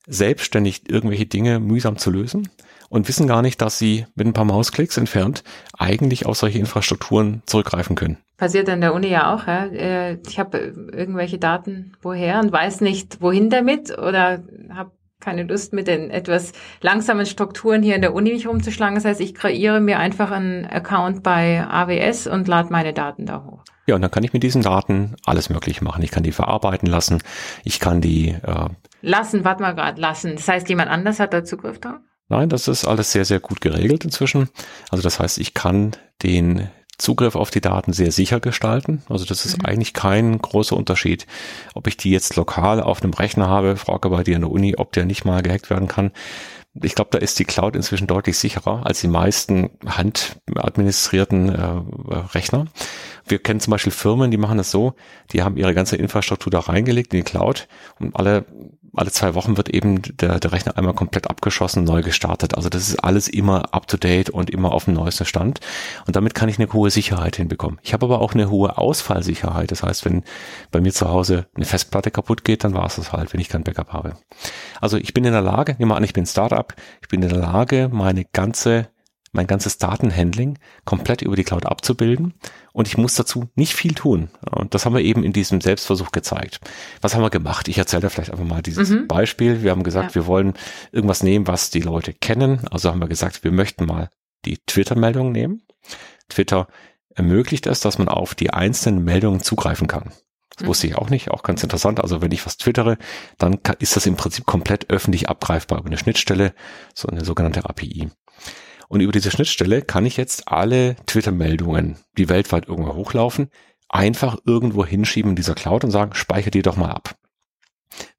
selbstständig 0.07 0.89
irgendwelche 0.89 1.25
Dinge 1.25 1.59
mühsam 1.59 1.97
zu 1.97 2.09
lösen 2.09 2.49
und 2.89 3.07
wissen 3.07 3.27
gar 3.27 3.41
nicht, 3.41 3.61
dass 3.61 3.77
sie 3.77 4.05
mit 4.15 4.27
ein 4.27 4.33
paar 4.33 4.45
Mausklicks 4.45 4.97
entfernt 4.97 5.43
eigentlich 5.77 6.25
auf 6.25 6.37
solche 6.37 6.59
Infrastrukturen 6.59 7.43
zurückgreifen 7.45 7.95
können. 7.95 8.17
Passiert 8.37 8.69
an 8.69 8.81
der 8.81 8.93
Uni 8.93 9.07
ja 9.07 9.33
auch. 9.33 9.47
Ja? 9.47 9.65
Äh, 9.65 10.19
ich 10.27 10.39
habe 10.39 10.57
irgendwelche 10.57 11.39
Daten 11.39 11.93
woher 12.01 12.39
und 12.39 12.51
weiß 12.51 12.81
nicht, 12.81 13.21
wohin 13.21 13.49
damit 13.49 13.97
oder 13.97 14.43
habe 14.69 14.91
keine 15.19 15.43
Lust, 15.43 15.73
mit 15.73 15.87
den 15.87 16.11
etwas 16.11 16.53
langsamen 16.81 17.25
Strukturen 17.25 17.81
hier 17.81 17.95
in 17.95 18.01
der 18.01 18.13
Uni 18.13 18.31
mich 18.31 18.47
rumzuschlagen. 18.47 18.95
Das 18.95 19.05
heißt, 19.05 19.21
ich 19.21 19.33
kreiere 19.33 19.79
mir 19.79 19.99
einfach 19.99 20.31
einen 20.31 20.65
Account 20.65 21.23
bei 21.23 21.65
AWS 21.67 22.27
und 22.27 22.47
lade 22.47 22.71
meine 22.71 22.93
Daten 22.93 23.25
da 23.25 23.43
hoch. 23.43 23.63
Ja, 23.87 23.95
und 23.95 24.01
dann 24.01 24.11
kann 24.11 24.23
ich 24.23 24.33
mit 24.33 24.43
diesen 24.43 24.61
Daten 24.61 25.15
alles 25.25 25.49
Mögliche 25.49 25.83
machen. 25.83 26.03
Ich 26.03 26.11
kann 26.11 26.23
die 26.23 26.33
verarbeiten 26.33 26.87
lassen. 26.87 27.23
Ich 27.63 27.79
kann 27.79 28.01
die 28.01 28.29
äh, 28.29 28.69
lassen, 29.01 29.45
warte 29.45 29.61
mal 29.61 29.73
gerade, 29.73 29.99
lassen. 29.99 30.35
Das 30.35 30.47
heißt, 30.47 30.69
jemand 30.69 30.89
anders 30.89 31.19
hat 31.19 31.33
da 31.33 31.43
Zugriff 31.43 31.79
drauf? 31.79 31.99
Nein, 32.29 32.49
das 32.49 32.67
ist 32.67 32.85
alles 32.85 33.13
sehr, 33.13 33.23
sehr 33.23 33.39
gut 33.39 33.61
geregelt 33.61 34.03
inzwischen. 34.03 34.49
Also 34.89 35.01
das 35.01 35.19
heißt, 35.19 35.37
ich 35.37 35.53
kann 35.53 35.91
den 36.21 36.69
Zugriff 36.97 37.35
auf 37.35 37.51
die 37.51 37.61
Daten 37.61 37.93
sehr 37.93 38.11
sicher 38.11 38.39
gestalten. 38.39 39.03
Also 39.09 39.25
das 39.25 39.45
ist 39.45 39.59
mhm. 39.59 39.65
eigentlich 39.65 39.93
kein 39.93 40.37
großer 40.39 40.75
Unterschied, 40.75 41.27
ob 41.73 41.87
ich 41.87 41.97
die 41.97 42.11
jetzt 42.11 42.35
lokal 42.35 42.81
auf 42.81 43.03
einem 43.03 43.13
Rechner 43.13 43.47
habe, 43.47 43.77
frage 43.77 44.09
bei 44.09 44.23
dir 44.23 44.35
in 44.35 44.41
der 44.41 44.51
Uni, 44.51 44.75
ob 44.77 44.91
der 44.93 45.05
nicht 45.05 45.25
mal 45.25 45.41
gehackt 45.41 45.69
werden 45.69 45.87
kann 45.87 46.11
ich 46.83 46.95
glaube, 46.95 47.09
da 47.11 47.17
ist 47.17 47.39
die 47.39 47.45
Cloud 47.45 47.75
inzwischen 47.75 48.07
deutlich 48.07 48.37
sicherer 48.37 48.85
als 48.85 49.01
die 49.01 49.07
meisten 49.07 49.69
handadministrierten 49.85 51.49
äh, 51.49 52.15
Rechner. 52.33 52.67
Wir 53.27 53.39
kennen 53.39 53.59
zum 53.59 53.71
Beispiel 53.71 53.91
Firmen, 53.91 54.31
die 54.31 54.37
machen 54.37 54.57
das 54.57 54.71
so, 54.71 54.93
die 55.31 55.43
haben 55.43 55.57
ihre 55.57 55.73
ganze 55.73 55.95
Infrastruktur 55.95 56.51
da 56.51 56.59
reingelegt 56.59 57.13
in 57.13 57.19
die 57.19 57.23
Cloud 57.23 57.67
und 57.99 58.15
alle 58.15 58.45
alle 58.97 59.11
zwei 59.11 59.35
Wochen 59.35 59.57
wird 59.57 59.69
eben 59.69 60.01
der, 60.17 60.39
der 60.39 60.51
Rechner 60.51 60.75
einmal 60.77 60.93
komplett 60.93 61.29
abgeschossen, 61.29 61.83
neu 61.83 62.01
gestartet. 62.01 62.55
Also 62.55 62.67
das 62.67 62.89
ist 62.89 62.97
alles 62.97 63.27
immer 63.27 63.73
up 63.73 63.87
to 63.87 63.95
date 63.95 64.31
und 64.31 64.49
immer 64.49 64.71
auf 64.71 64.85
dem 64.85 64.95
neuesten 64.95 65.25
Stand. 65.25 65.59
Und 66.07 66.15
damit 66.15 66.33
kann 66.33 66.49
ich 66.49 66.57
eine 66.57 66.71
hohe 66.73 66.89
Sicherheit 66.89 67.35
hinbekommen. 67.35 67.79
Ich 67.83 67.93
habe 67.93 68.07
aber 68.07 68.21
auch 68.21 68.33
eine 68.33 68.49
hohe 68.49 68.77
Ausfallsicherheit. 68.77 69.71
Das 69.71 69.83
heißt, 69.83 70.03
wenn 70.05 70.23
bei 70.71 70.81
mir 70.81 70.91
zu 70.91 71.07
Hause 71.09 71.45
eine 71.55 71.65
Festplatte 71.65 72.09
kaputt 72.09 72.43
geht, 72.43 72.63
dann 72.63 72.73
war 72.73 72.85
es 72.85 72.95
das 72.95 73.13
halt, 73.13 73.33
wenn 73.33 73.39
ich 73.39 73.49
kein 73.49 73.63
Backup 73.63 73.93
habe. 73.93 74.13
Also 74.81 74.97
ich 74.97 75.13
bin 75.13 75.25
in 75.25 75.33
der 75.33 75.41
Lage, 75.41 75.75
nehmen 75.77 75.91
wir 75.91 75.95
an, 75.95 76.03
ich 76.03 76.13
bin 76.13 76.25
Startup, 76.25 76.73
ich 77.01 77.07
bin 77.07 77.21
in 77.21 77.29
der 77.29 77.37
Lage, 77.37 77.89
meine 77.91 78.25
ganze 78.25 78.89
mein 79.37 79.47
ganzes 79.47 79.77
Datenhandling 79.77 80.59
komplett 80.83 81.21
über 81.21 81.35
die 81.35 81.43
Cloud 81.43 81.65
abzubilden 81.65 82.33
und 82.73 82.87
ich 82.87 82.97
muss 82.97 83.15
dazu 83.15 83.49
nicht 83.55 83.73
viel 83.73 83.93
tun. 83.93 84.29
Und 84.51 84.73
das 84.73 84.85
haben 84.85 84.95
wir 84.95 85.01
eben 85.01 85.23
in 85.23 85.31
diesem 85.31 85.61
Selbstversuch 85.61 86.11
gezeigt. 86.11 86.59
Was 87.01 87.15
haben 87.15 87.21
wir 87.21 87.29
gemacht? 87.29 87.69
Ich 87.69 87.77
erzähle 87.77 88.01
da 88.01 88.09
vielleicht 88.09 88.31
einfach 88.31 88.45
mal 88.45 88.61
dieses 88.61 88.89
mhm. 88.89 89.07
Beispiel. 89.07 89.63
Wir 89.63 89.71
haben 89.71 89.83
gesagt, 89.83 90.11
ja. 90.11 90.15
wir 90.15 90.27
wollen 90.27 90.53
irgendwas 90.91 91.23
nehmen, 91.23 91.47
was 91.47 91.69
die 91.69 91.81
Leute 91.81 92.13
kennen. 92.13 92.67
Also 92.69 92.89
haben 92.89 92.99
wir 92.99 93.07
gesagt, 93.07 93.43
wir 93.43 93.51
möchten 93.51 93.85
mal 93.85 94.09
die 94.45 94.57
Twitter-Meldung 94.65 95.31
nehmen. 95.31 95.61
Twitter 96.29 96.67
ermöglicht 97.15 97.67
es, 97.67 97.79
dass 97.79 97.97
man 97.97 98.09
auf 98.09 98.35
die 98.35 98.51
einzelnen 98.51 99.03
Meldungen 99.03 99.41
zugreifen 99.41 99.87
kann. 99.87 100.11
Das 100.57 100.63
mhm. 100.63 100.67
wusste 100.67 100.87
ich 100.87 100.95
auch 100.95 101.09
nicht, 101.09 101.31
auch 101.31 101.43
ganz 101.43 101.63
interessant. 101.63 102.01
Also 102.01 102.21
wenn 102.21 102.31
ich 102.31 102.45
was 102.45 102.57
twittere, 102.57 102.97
dann 103.37 103.59
ist 103.79 103.95
das 103.95 104.05
im 104.05 104.15
Prinzip 104.15 104.45
komplett 104.45 104.89
öffentlich 104.89 105.29
abgreifbar 105.29 105.79
über 105.79 105.87
eine 105.87 105.97
Schnittstelle, 105.97 106.53
so 106.93 107.07
eine 107.07 107.23
sogenannte 107.23 107.65
API. 107.65 108.09
Und 108.87 109.01
über 109.01 109.11
diese 109.11 109.31
Schnittstelle 109.31 109.81
kann 109.81 110.05
ich 110.05 110.17
jetzt 110.17 110.47
alle 110.47 110.95
Twitter-Meldungen, 111.05 111.97
die 112.17 112.29
weltweit 112.29 112.67
irgendwo 112.67 112.95
hochlaufen, 112.95 113.49
einfach 113.89 114.37
irgendwo 114.45 114.85
hinschieben 114.85 115.31
in 115.31 115.35
dieser 115.35 115.55
Cloud 115.55 115.83
und 115.83 115.91
sagen, 115.91 116.13
speichere 116.13 116.51
die 116.51 116.61
doch 116.61 116.77
mal 116.77 116.91
ab. 116.91 117.15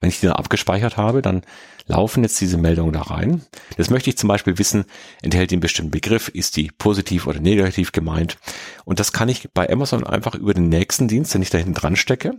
Wenn 0.00 0.10
ich 0.10 0.20
die 0.20 0.26
dann 0.26 0.37
abgespeichert 0.37 0.96
habe, 0.96 1.22
dann 1.22 1.42
laufen 1.88 2.23
jetzt 2.23 2.40
diese 2.40 2.59
Meldungen 2.59 2.92
da 2.92 3.02
rein. 3.02 3.42
Das 3.76 3.90
möchte 3.90 4.11
ich 4.11 4.18
zum 4.18 4.28
Beispiel 4.28 4.59
wissen, 4.59 4.85
enthält 5.23 5.50
die 5.50 5.57
einen 5.57 5.61
bestimmten 5.61 5.90
Begriff, 5.90 6.28
ist 6.28 6.57
die 6.57 6.71
positiv 6.78 7.26
oder 7.26 7.40
negativ 7.40 7.92
gemeint. 7.92 8.38
Und 8.85 9.00
das 9.00 9.12
kann 9.12 9.28
ich 9.28 9.50
bei 9.52 9.68
Amazon 9.68 10.04
einfach 10.04 10.35
über 10.35 10.54
den 10.54 10.68
nächsten 10.68 11.09
Dienst, 11.09 11.35
den 11.35 11.42
ich 11.42 11.50
da 11.50 11.59
hinten 11.59 11.75
dran 11.75 11.97
stecke, 11.97 12.38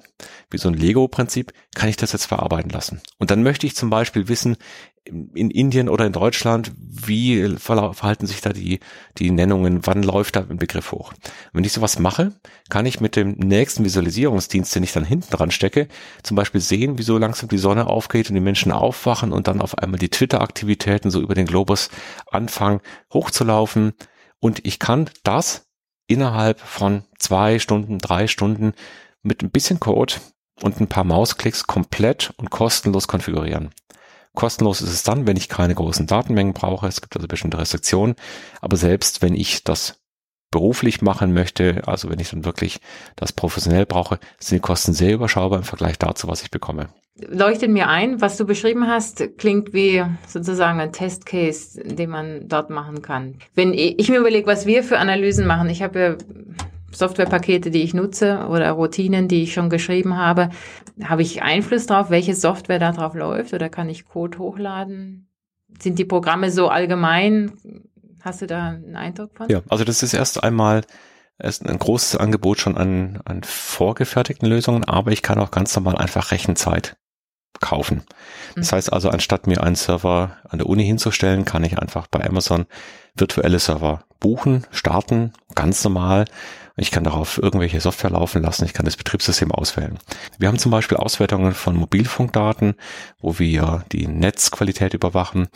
wie 0.50 0.58
so 0.58 0.70
ein 0.70 0.76
Lego-Prinzip, 0.76 1.52
kann 1.76 1.90
ich 1.90 1.98
das 1.98 2.14
jetzt 2.14 2.26
verarbeiten 2.26 2.72
lassen. 2.72 3.02
Und 3.18 3.32
dann 3.32 3.44
möchte 3.44 3.68
ich 3.68 3.76
zum 3.76 3.90
Beispiel 3.90 4.28
wissen, 4.30 4.58
in 5.06 5.50
Indien 5.50 5.90
oder 5.90 6.06
in 6.06 6.14
Deutschland, 6.14 6.72
wie 6.78 7.56
verhalten 7.58 8.28
sich 8.28 8.42
da 8.42 8.54
die, 8.54 8.80
die 9.18 9.32
Nennungen, 9.32 9.86
wann 9.86 10.04
läuft 10.04 10.36
da 10.36 10.42
ein 10.42 10.58
Begriff 10.58 10.92
hoch? 10.92 11.14
Wenn 11.54 11.64
ich 11.64 11.74
sowas 11.74 12.00
mache, 12.00 12.34
kann 12.70 12.86
ich 12.86 13.00
mit 13.00 13.16
dem 13.16 13.32
nächsten 13.32 13.84
Visualisierungsdienst, 13.84 14.76
den 14.76 14.84
ich 14.84 14.94
dann 14.94 15.06
hinten 15.06 15.32
dran 15.32 15.52
stecke, 15.52 15.88
zum 16.24 16.36
Beispiel 16.36 16.62
sehen, 16.62 16.98
wie 16.98 17.04
so 17.04 17.18
langsam 17.18 17.50
die 17.50 17.58
Sonne 17.58 17.88
aufgeht 17.88 18.30
und 18.30 18.36
die 18.36 18.42
Menschen 18.42 18.72
aufwachen 18.72 19.32
und 19.32 19.39
dann 19.48 19.62
auf 19.62 19.78
einmal 19.78 20.00
die 20.00 20.10
Twitter-Aktivitäten 20.10 21.12
so 21.12 21.22
über 21.22 21.36
den 21.36 21.46
Globus 21.46 21.90
anfangen 22.30 22.82
hochzulaufen. 23.14 23.94
Und 24.40 24.66
ich 24.66 24.80
kann 24.80 25.10
das 25.24 25.68
innerhalb 26.08 26.60
von 26.60 27.04
zwei 27.18 27.60
Stunden, 27.60 28.00
drei 28.00 28.28
Stunden 28.28 28.74
mit 29.22 29.44
ein 29.44 29.52
bisschen 29.52 29.80
Code 29.80 30.16
und 30.62 30.80
ein 30.80 30.88
paar 30.88 31.04
Mausklicks 31.04 31.68
komplett 31.68 32.34
und 32.38 32.50
kostenlos 32.50 33.08
konfigurieren. 33.08 33.72
Kostenlos 34.36 34.82
ist 34.82 34.92
es 34.92 35.04
dann, 35.04 35.28
wenn 35.28 35.38
ich 35.38 35.50
keine 35.50 35.76
großen 35.76 36.08
Datenmengen 36.08 36.54
brauche. 36.54 36.88
Es 36.88 37.02
gibt 37.02 37.16
also 37.16 37.28
bestimmte 37.28 37.58
Restriktionen. 37.58 38.16
Aber 38.62 38.78
selbst 38.78 39.22
wenn 39.22 39.36
ich 39.36 39.64
das 39.64 40.00
beruflich 40.52 41.02
machen 41.02 41.34
möchte, 41.34 41.82
also 41.86 42.10
wenn 42.10 42.20
ich 42.20 42.30
dann 42.30 42.46
wirklich 42.46 42.80
das 43.16 43.34
professionell 43.34 43.86
brauche, 43.86 44.20
sind 44.40 44.58
die 44.58 44.62
Kosten 44.62 44.94
sehr 44.94 45.14
überschaubar 45.14 45.60
im 45.60 45.66
Vergleich 45.66 46.00
dazu, 46.00 46.28
was 46.28 46.42
ich 46.42 46.52
bekomme. 46.52 46.90
Leuchtet 47.28 47.70
mir 47.70 47.88
ein, 47.88 48.22
was 48.22 48.38
du 48.38 48.46
beschrieben 48.46 48.88
hast, 48.88 49.38
klingt 49.38 49.74
wie 49.74 50.04
sozusagen 50.28 50.80
ein 50.80 50.94
Testcase, 50.94 51.82
den 51.84 52.10
man 52.10 52.48
dort 52.48 52.70
machen 52.70 53.02
kann. 53.02 53.36
Wenn 53.56 53.74
ich 53.74 54.10
mir 54.10 54.20
überlege, 54.20 54.48
was 54.48 54.66
wir 54.66 54.84
für 54.84 55.00
Analysen 55.00 55.46
machen, 55.46 55.70
ich 55.70 55.82
habe 55.82 56.00
ja 56.00 56.16
Softwarepakete, 56.92 57.72
die 57.72 57.84
ich 57.84 57.94
nutze 57.94 58.48
oder 58.50 58.72
Routinen, 58.72 59.28
die 59.28 59.44
ich 59.44 59.54
schon 59.54 59.70
geschrieben 59.70 60.18
habe, 60.18 60.50
habe 61.04 61.22
ich 61.22 61.42
Einfluss 61.42 61.86
darauf, 61.86 62.10
welche 62.10 62.36
Software 62.36 62.80
da 62.80 62.92
drauf 62.92 63.16
läuft 63.16 63.54
oder 63.54 63.70
kann 63.70 63.90
ich 63.90 64.06
Code 64.06 64.38
hochladen? 64.38 65.28
Sind 65.80 66.00
die 66.00 66.06
Programme 66.06 66.52
so 66.52 66.68
allgemein? 66.68 67.54
Hast 68.22 68.42
du 68.42 68.48
da 68.48 68.70
einen 68.70 68.96
Eindruck 68.96 69.32
von? 69.36 69.50
Ja, 69.50 69.62
also 69.70 69.84
das 69.84 70.04
ist 70.04 70.14
erst 70.14 70.44
einmal 70.44 70.82
ist 71.42 71.66
ein 71.66 71.80
großes 71.80 72.18
Angebot 72.18 72.60
schon 72.60 72.78
an, 72.78 73.22
an 73.24 73.44
vorgefertigten 73.44 74.48
Lösungen, 74.48 74.84
aber 74.84 75.12
ich 75.12 75.22
kann 75.22 75.40
auch 75.40 75.52
ganz 75.52 75.74
normal 75.74 75.96
einfach 75.96 76.32
Rechenzeit 76.32 76.98
kaufen. 77.60 78.04
Das 78.56 78.72
mhm. 78.72 78.76
heißt 78.76 78.94
also, 78.94 79.10
anstatt 79.10 79.48
mir 79.48 79.64
einen 79.64 79.76
Server 79.76 80.38
an 80.48 80.60
der 80.60 80.68
Uni 80.68 80.86
hinzustellen, 80.86 81.46
kann 81.46 81.64
ich 81.64 81.80
einfach 81.80 82.08
bei 82.08 82.26
Amazon 82.26 82.66
virtuelle 83.16 83.60
Server 83.60 84.04
buchen, 84.20 84.66
starten, 84.72 85.34
ganz 85.56 85.84
normal 85.84 86.26
ich 86.80 86.92
kann 86.92 87.04
darauf 87.04 87.38
irgendwelche 87.38 87.82
Software 87.82 88.12
laufen 88.12 88.42
lassen. 88.42 88.66
Ich 88.66 88.74
kann 88.74 88.86
das 88.86 88.98
Betriebssystem 88.98 89.52
auswählen. 89.52 90.00
Wir 90.38 90.48
haben 90.48 90.60
zum 90.60 90.72
Beispiel 90.72 90.98
Auswertungen 90.98 91.54
von 91.54 91.76
Mobilfunkdaten, 91.76 92.76
wo 93.20 93.38
wir 93.38 93.84
die 93.92 94.08
Netzqualität 94.08 94.94
überwachen. 94.94 95.50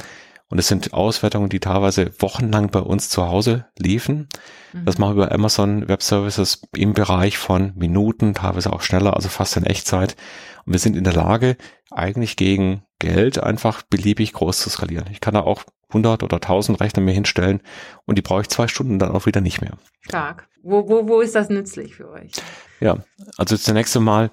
Und 0.50 0.60
es 0.60 0.68
sind 0.68 0.94
Auswertungen, 0.94 1.50
die 1.50 1.62
teilweise 1.62 2.12
wochenlang 2.20 2.70
bei 2.70 2.80
uns 2.80 3.10
zu 3.10 3.26
Hause 3.26 3.66
liefen. 3.78 4.28
Mhm. 4.74 4.86
Das 4.86 4.98
machen 4.98 5.16
wir 5.16 5.26
über 5.26 5.34
Amazon 5.34 5.88
Web 5.88 6.04
Services 6.04 6.62
im 6.76 6.94
Bereich 6.94 7.38
von 7.38 7.72
Minuten, 7.76 8.34
teilweise 8.34 8.72
auch 8.74 8.82
schneller, 8.82 9.16
also 9.16 9.30
fast 9.30 9.56
in 9.58 9.66
Echtzeit. 9.66 10.16
Und 10.65 10.74
wir 10.74 10.79
sind 10.79 10.96
in 10.96 11.03
der 11.03 11.13
Lage, 11.13 11.58
eigentlich 11.91 12.36
gegen 12.36 12.84
Geld 13.00 13.41
einfach 13.41 13.84
beliebig 13.84 14.34
groß 14.34 14.60
zu 14.60 14.70
skalieren. 14.70 15.08
Ich 15.12 15.20
kann 15.20 15.34
da 15.34 15.41
auch 15.41 15.63
100 15.89 16.24
oder 16.24 16.38
1000 16.38 16.79
Rechner 16.79 17.03
mir 17.03 17.13
hinstellen 17.13 17.62
und 18.05 18.17
die 18.17 18.22
brauche 18.22 18.41
ich 18.41 18.50
zwei 18.50 18.67
Stunden 18.67 19.00
dann 19.00 19.12
auch 19.12 19.25
wieder 19.25 19.41
nicht 19.41 19.62
mehr. 19.62 19.77
Stark. 20.01 20.48
Wo, 20.63 20.88
wo, 20.88 21.08
wo 21.08 21.22
ist 21.22 21.36
das 21.36 21.50
nützlich 21.50 21.96
für 21.96 22.10
euch? 22.10 22.32
Ja, 22.79 23.03
also 23.38 23.58
zunächst 23.58 23.96
einmal, 23.96 24.32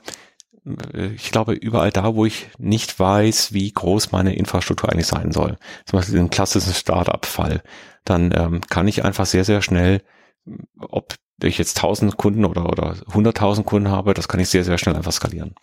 äh, 0.94 1.08
ich 1.08 1.32
glaube, 1.32 1.54
überall 1.54 1.90
da, 1.90 2.14
wo 2.14 2.24
ich 2.24 2.48
nicht 2.58 2.98
weiß, 2.98 3.52
wie 3.52 3.70
groß 3.70 4.12
meine 4.12 4.34
Infrastruktur 4.34 4.90
eigentlich 4.90 5.08
sein 5.08 5.32
soll, 5.32 5.58
zum 5.86 5.98
Beispiel 5.98 6.18
im 6.18 6.30
klassischen 6.30 6.72
Startup-Fall, 6.72 7.62
dann 8.04 8.32
ähm, 8.34 8.60
kann 8.70 8.88
ich 8.88 9.04
einfach 9.04 9.26
sehr, 9.26 9.44
sehr 9.44 9.60
schnell, 9.60 10.02
ob 10.78 11.14
ich 11.44 11.58
jetzt 11.58 11.76
1000 11.78 12.16
Kunden 12.16 12.44
oder, 12.44 12.66
oder 12.66 12.94
100.000 13.12 13.64
Kunden 13.64 13.90
habe, 13.90 14.14
das 14.14 14.28
kann 14.28 14.40
ich 14.40 14.48
sehr, 14.48 14.64
sehr 14.64 14.78
schnell 14.78 14.96
einfach 14.96 15.12
skalieren. 15.12 15.54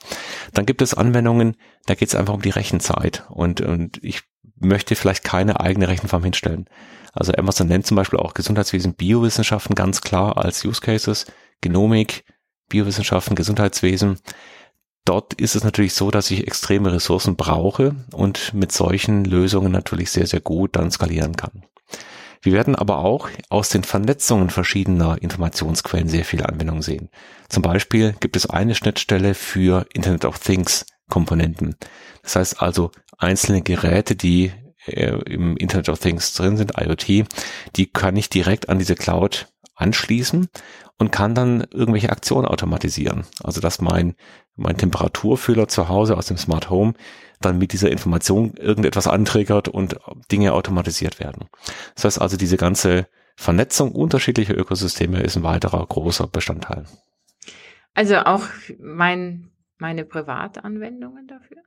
Dann 0.54 0.66
gibt 0.66 0.82
es 0.82 0.94
Anwendungen, 0.94 1.56
da 1.86 1.96
geht 1.96 2.10
es 2.10 2.16
einfach 2.16 2.34
um 2.34 2.42
die 2.42 2.50
Rechenzeit 2.50 3.26
und, 3.30 3.62
und 3.62 4.04
ich 4.04 4.24
möchte 4.60 4.96
vielleicht 4.96 5.24
keine 5.24 5.60
eigene 5.60 5.88
Rechenfarm 5.88 6.24
hinstellen. 6.24 6.66
Also 7.14 7.34
Amazon 7.34 7.68
nennt 7.68 7.86
zum 7.86 7.98
Beispiel 7.98 8.20
auch 8.20 8.34
Gesundheitswesen, 8.34 8.94
Biowissenschaften 8.94 9.76
ganz 9.76 10.02
klar 10.02 10.38
als 10.38 10.64
Use 10.64 10.82
Cases, 10.82 11.26
Genomik, 11.62 12.26
Biowissenschaften, 12.70 13.36
Gesundheitswesen. 13.36 14.20
Dort 15.06 15.34
ist 15.34 15.56
es 15.56 15.64
natürlich 15.64 15.94
so, 15.94 16.12
dass 16.12 16.30
ich 16.32 16.46
extreme 16.46 16.92
Ressourcen 16.92 17.36
brauche 17.36 17.96
und 18.12 18.54
mit 18.54 18.72
solchen 18.72 19.24
Lösungen 19.24 19.72
natürlich 19.72 20.12
sehr, 20.12 20.28
sehr 20.28 20.42
gut 20.42 20.76
dann 20.76 20.92
skalieren 20.92 21.36
kann. 21.36 21.64
Wir 22.42 22.54
werden 22.54 22.76
aber 22.76 23.00
auch 23.00 23.30
aus 23.50 23.70
den 23.70 23.84
Vernetzungen 23.84 24.50
verschiedener 24.50 25.22
Informationsquellen 25.22 26.10
sehr 26.10 26.26
viele 26.26 26.48
Anwendungen 26.48 26.82
sehen. 26.82 27.10
Zum 27.50 27.64
Beispiel 27.64 28.16
gibt 28.20 28.36
es 28.36 28.50
eine 28.50 28.76
Schnittstelle 28.76 29.34
für 29.34 29.86
Internet 29.94 30.26
of 30.26 30.40
Things 30.40 30.86
Komponenten. 31.10 31.76
Das 32.24 32.36
heißt 32.36 32.62
also 32.62 32.92
einzelne 33.18 33.62
Geräte, 33.62 34.16
die 34.16 34.52
äh, 34.86 35.18
im 35.26 35.58
Internet 35.58 35.90
of 35.90 36.00
Things 36.00 36.34
drin 36.34 36.58
sind, 36.58 36.74
IoT, 36.78 37.28
die 37.76 37.86
kann 37.92 38.16
ich 38.16 38.30
direkt 38.30 38.70
an 38.70 38.80
diese 38.80 38.96
Cloud 38.96 39.48
anschließen 39.76 40.50
und 40.98 41.12
kann 41.12 41.36
dann 41.36 41.66
irgendwelche 41.72 42.10
Aktionen 42.10 42.48
automatisieren. 42.48 43.26
Also 43.44 43.62
dass 43.62 43.82
mein, 43.82 44.16
mein 44.58 44.78
Temperaturfühler 44.78 45.68
zu 45.68 45.88
Hause 45.88 46.18
aus 46.18 46.28
dem 46.28 46.38
Smart 46.38 46.70
Home 46.70 46.94
dann 47.40 47.58
mit 47.58 47.72
dieser 47.72 47.92
Information 47.92 48.54
irgendetwas 48.56 49.08
antriggert 49.08 49.68
und 49.68 49.98
Dinge 50.32 50.54
automatisiert 50.54 51.20
werden. 51.20 51.46
Das 51.96 52.06
heißt 52.06 52.22
also, 52.22 52.36
diese 52.36 52.58
ganze 52.58 53.08
Vernetzung 53.36 53.92
unterschiedlicher 53.92 54.58
Ökosysteme 54.58 55.22
ist 55.22 55.38
ein 55.38 55.44
weiterer 55.44 55.86
großer 55.86 56.28
Bestandteil. 56.28 56.86
Also 57.94 58.18
auch 58.18 58.44
mein, 58.80 59.52
meine 59.78 60.04
Privatanwendungen 60.04 61.28
dafür? 61.28 61.58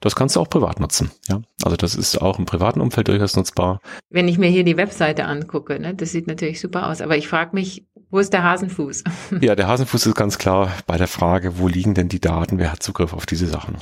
Das 0.00 0.16
kannst 0.16 0.34
du 0.34 0.40
auch 0.40 0.48
privat 0.48 0.80
nutzen, 0.80 1.10
ja. 1.28 1.42
Also 1.62 1.76
das 1.76 1.94
ist 1.94 2.20
auch 2.20 2.38
im 2.38 2.46
privaten 2.46 2.80
Umfeld 2.80 3.08
durchaus 3.08 3.36
nutzbar. 3.36 3.80
Wenn 4.08 4.28
ich 4.28 4.38
mir 4.38 4.48
hier 4.48 4.64
die 4.64 4.76
Webseite 4.76 5.26
angucke, 5.26 5.78
ne, 5.78 5.94
das 5.94 6.10
sieht 6.10 6.26
natürlich 6.26 6.60
super 6.60 6.88
aus. 6.88 7.00
Aber 7.00 7.16
ich 7.16 7.28
frage 7.28 7.54
mich, 7.54 7.86
wo 8.10 8.18
ist 8.18 8.32
der 8.32 8.42
Hasenfuß? 8.42 9.04
Ja, 9.40 9.54
der 9.54 9.68
Hasenfuß 9.68 10.06
ist 10.06 10.14
ganz 10.14 10.38
klar 10.38 10.72
bei 10.86 10.96
der 10.96 11.08
Frage, 11.08 11.58
wo 11.58 11.68
liegen 11.68 11.94
denn 11.94 12.08
die 12.08 12.20
Daten, 12.20 12.58
wer 12.58 12.72
hat 12.72 12.82
Zugriff 12.82 13.12
auf 13.12 13.26
diese 13.26 13.46
Sachen? 13.46 13.76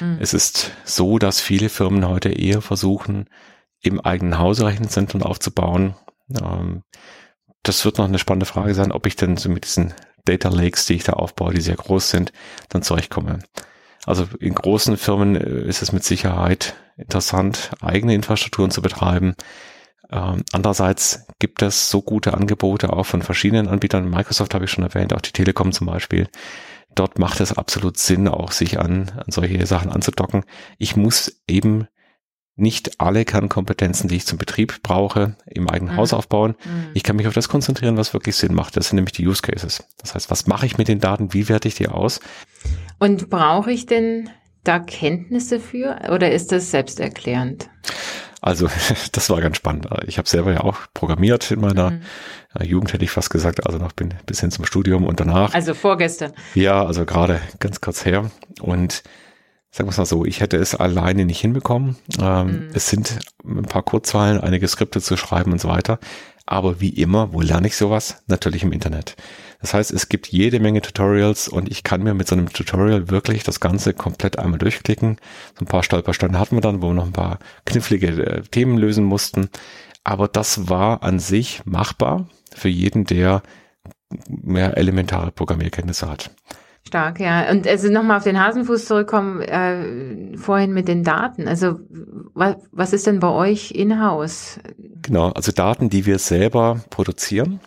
Mhm. 0.00 0.18
Es 0.20 0.34
ist 0.34 0.72
so, 0.84 1.18
dass 1.18 1.40
viele 1.40 1.68
Firmen 1.68 2.08
heute 2.08 2.30
eher 2.30 2.62
versuchen, 2.62 3.28
im 3.82 4.00
eigenen 4.00 4.38
Hause 4.38 4.66
Rechenzentren 4.66 5.22
aufzubauen. 5.22 5.94
Ähm, 6.40 6.82
das 7.62 7.84
wird 7.84 7.98
noch 7.98 8.06
eine 8.06 8.18
spannende 8.18 8.46
Frage 8.46 8.74
sein, 8.74 8.92
ob 8.92 9.06
ich 9.06 9.16
denn 9.16 9.36
so 9.36 9.48
mit 9.48 9.64
diesen 9.64 9.92
Data 10.24 10.48
Lakes, 10.48 10.86
die 10.86 10.94
ich 10.94 11.04
da 11.04 11.14
aufbaue, 11.14 11.54
die 11.54 11.60
sehr 11.60 11.76
groß 11.76 12.10
sind, 12.10 12.32
dann 12.68 12.82
zurechtkomme. 12.82 13.40
Also 14.06 14.26
in 14.38 14.54
großen 14.54 14.96
Firmen 14.96 15.36
äh, 15.36 15.68
ist 15.68 15.82
es 15.82 15.92
mit 15.92 16.04
Sicherheit 16.04 16.74
interessant, 16.96 17.70
eigene 17.80 18.14
Infrastrukturen 18.14 18.70
zu 18.70 18.82
betreiben. 18.82 19.34
Ähm, 20.10 20.44
andererseits 20.52 21.26
gibt 21.38 21.62
es 21.62 21.90
so 21.90 22.02
gute 22.02 22.34
Angebote 22.34 22.92
auch 22.92 23.04
von 23.04 23.22
verschiedenen 23.22 23.68
Anbietern. 23.68 24.08
Microsoft 24.08 24.54
habe 24.54 24.64
ich 24.64 24.70
schon 24.70 24.84
erwähnt, 24.84 25.12
auch 25.12 25.20
die 25.20 25.32
Telekom 25.32 25.72
zum 25.72 25.86
Beispiel. 25.86 26.28
Dort 26.94 27.18
macht 27.18 27.40
es 27.40 27.56
absolut 27.56 27.98
Sinn, 27.98 28.28
auch 28.28 28.52
sich 28.52 28.78
an, 28.80 29.12
an 29.16 29.26
solche 29.28 29.66
Sachen 29.66 29.90
anzudocken. 29.90 30.44
Ich 30.78 30.96
muss 30.96 31.42
eben 31.46 31.88
nicht 32.56 33.00
alle 33.00 33.26
Kernkompetenzen, 33.26 34.08
die 34.08 34.16
ich 34.16 34.26
zum 34.26 34.38
Betrieb 34.38 34.82
brauche, 34.82 35.36
im 35.44 35.68
eigenen 35.68 35.92
mhm. 35.92 35.98
Haus 35.98 36.14
aufbauen. 36.14 36.56
Mhm. 36.64 36.88
Ich 36.94 37.02
kann 37.02 37.16
mich 37.16 37.28
auf 37.28 37.34
das 37.34 37.50
konzentrieren, 37.50 37.98
was 37.98 38.14
wirklich 38.14 38.34
Sinn 38.36 38.54
macht. 38.54 38.76
Das 38.78 38.88
sind 38.88 38.96
nämlich 38.96 39.12
die 39.12 39.26
Use 39.26 39.42
Cases. 39.42 39.84
Das 39.98 40.14
heißt, 40.14 40.30
was 40.30 40.46
mache 40.46 40.64
ich 40.64 40.78
mit 40.78 40.88
den 40.88 41.00
Daten? 41.00 41.34
Wie 41.34 41.50
werte 41.50 41.68
ich 41.68 41.74
die 41.74 41.88
aus? 41.88 42.20
Und 42.98 43.28
brauche 43.28 43.70
ich 43.70 43.84
denn 43.84 44.30
da 44.64 44.78
Kenntnisse 44.78 45.60
für 45.60 45.98
oder 46.10 46.32
ist 46.32 46.50
das 46.50 46.70
selbsterklärend? 46.70 47.68
Also 48.40 48.68
das 49.12 49.30
war 49.30 49.40
ganz 49.40 49.56
spannend. 49.56 49.88
Ich 50.06 50.18
habe 50.18 50.28
selber 50.28 50.52
ja 50.52 50.60
auch 50.60 50.78
programmiert 50.94 51.50
in 51.50 51.60
meiner 51.60 51.90
mhm. 51.90 52.02
Jugend, 52.62 52.92
hätte 52.92 53.04
ich 53.04 53.10
fast 53.10 53.30
gesagt, 53.30 53.66
also 53.66 53.78
noch 53.78 53.92
bin, 53.92 54.14
bis 54.26 54.40
hin 54.40 54.50
zum 54.50 54.64
Studium 54.64 55.04
und 55.04 55.20
danach. 55.20 55.54
Also 55.54 55.74
vorgestern. 55.74 56.32
Ja, 56.54 56.84
also 56.84 57.04
gerade 57.04 57.40
ganz 57.60 57.80
kurz 57.80 58.04
her. 58.04 58.30
Und 58.60 59.02
sagen 59.70 59.88
wir 59.88 59.90
es 59.90 59.98
mal 59.98 60.06
so, 60.06 60.24
ich 60.24 60.40
hätte 60.40 60.56
es 60.56 60.74
alleine 60.74 61.26
nicht 61.26 61.40
hinbekommen. 61.40 61.96
Ähm, 62.20 62.46
mhm. 62.46 62.68
Es 62.72 62.88
sind 62.88 63.18
ein 63.44 63.66
paar 63.66 63.82
Kurzweilen, 63.82 64.40
einige 64.40 64.66
Skripte 64.68 65.00
zu 65.00 65.16
schreiben 65.16 65.52
und 65.52 65.60
so 65.60 65.68
weiter. 65.68 65.98
Aber 66.46 66.80
wie 66.80 66.90
immer, 66.90 67.32
wo 67.32 67.40
lerne 67.40 67.66
ich 67.66 67.76
sowas? 67.76 68.22
Natürlich 68.28 68.62
im 68.62 68.72
Internet. 68.72 69.16
Das 69.60 69.74
heißt, 69.74 69.92
es 69.92 70.08
gibt 70.08 70.28
jede 70.28 70.60
Menge 70.60 70.80
Tutorials 70.80 71.48
und 71.48 71.68
ich 71.68 71.82
kann 71.82 72.02
mir 72.02 72.14
mit 72.14 72.28
so 72.28 72.36
einem 72.36 72.48
Tutorial 72.52 73.10
wirklich 73.10 73.42
das 73.42 73.58
Ganze 73.58 73.94
komplett 73.94 74.38
einmal 74.38 74.58
durchklicken. 74.58 75.16
So 75.58 75.64
ein 75.64 75.68
paar 75.68 75.82
Stolpersteine 75.82 76.38
hatten 76.38 76.56
wir 76.56 76.60
dann, 76.60 76.82
wo 76.82 76.88
wir 76.88 76.94
noch 76.94 77.06
ein 77.06 77.12
paar 77.12 77.40
knifflige 77.64 78.08
äh, 78.08 78.42
Themen 78.42 78.78
lösen 78.78 79.04
mussten. 79.04 79.48
Aber 80.04 80.28
das 80.28 80.68
war 80.68 81.02
an 81.02 81.18
sich 81.18 81.62
machbar 81.64 82.28
für 82.54 82.68
jeden, 82.68 83.04
der 83.04 83.42
mehr 84.28 84.76
elementare 84.76 85.32
Programmierkenntnisse 85.32 86.08
hat. 86.08 86.30
Stark, 86.86 87.18
ja. 87.18 87.50
Und 87.50 87.66
also 87.66 87.90
nochmal 87.90 88.18
auf 88.18 88.22
den 88.22 88.40
Hasenfuß 88.40 88.84
zurückkommen, 88.84 89.40
äh, 89.40 90.36
vorhin 90.36 90.72
mit 90.72 90.86
den 90.86 91.02
Daten. 91.02 91.48
Also 91.48 91.80
was, 92.34 92.56
was 92.70 92.92
ist 92.92 93.08
denn 93.08 93.18
bei 93.18 93.30
euch 93.30 93.72
in-house? 93.72 94.60
Genau, 95.06 95.30
also 95.30 95.52
Daten, 95.52 95.88
die 95.88 96.04
wir 96.04 96.18
selber 96.18 96.80
produzieren. 96.90 97.60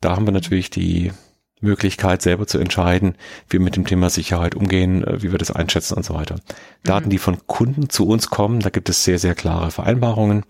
Da 0.00 0.16
haben 0.16 0.26
wir 0.26 0.32
natürlich 0.32 0.70
die 0.70 1.12
Möglichkeit, 1.60 2.20
selber 2.20 2.48
zu 2.48 2.58
entscheiden, 2.58 3.14
wie 3.48 3.58
wir 3.58 3.64
mit 3.64 3.76
dem 3.76 3.86
Thema 3.86 4.10
Sicherheit 4.10 4.56
umgehen, 4.56 5.04
äh, 5.04 5.22
wie 5.22 5.30
wir 5.30 5.38
das 5.38 5.52
einschätzen 5.52 5.94
und 5.94 6.04
so 6.04 6.14
weiter. 6.14 6.40
Daten, 6.82 7.06
mhm. 7.06 7.10
die 7.10 7.18
von 7.18 7.46
Kunden 7.46 7.90
zu 7.90 8.08
uns 8.08 8.28
kommen, 8.28 8.58
da 8.58 8.70
gibt 8.70 8.88
es 8.88 9.04
sehr, 9.04 9.20
sehr 9.20 9.36
klare 9.36 9.70
Vereinbarungen, 9.70 10.42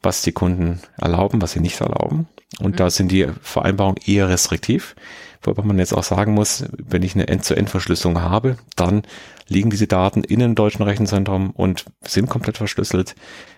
was 0.00 0.22
die 0.22 0.30
Kunden 0.30 0.80
erlauben, 0.98 1.42
was 1.42 1.52
sie 1.52 1.60
nicht 1.60 1.80
erlauben. 1.80 2.28
Und 2.60 2.72
mhm. 2.72 2.76
da 2.76 2.90
sind 2.90 3.10
die 3.10 3.26
Vereinbarungen 3.42 4.00
eher 4.06 4.28
restriktiv. 4.28 4.94
Wobei 5.42 5.64
man 5.64 5.80
jetzt 5.80 5.94
auch 5.94 6.04
sagen 6.04 6.32
muss, 6.32 6.64
wenn 6.76 7.02
ich 7.02 7.16
eine 7.16 7.26
End-zu-End-Verschlüsselung 7.26 8.20
habe, 8.20 8.56
dann 8.76 9.02
liegen 9.48 9.70
diese 9.70 9.86
Daten 9.86 10.22
in 10.22 10.42
einem 10.42 10.54
deutschen 10.54 10.82
Rechenzentrum 10.82 11.50
und 11.50 11.86
sind 12.02 12.28
komplett 12.28 12.58
verschlüsselt. 12.58 13.14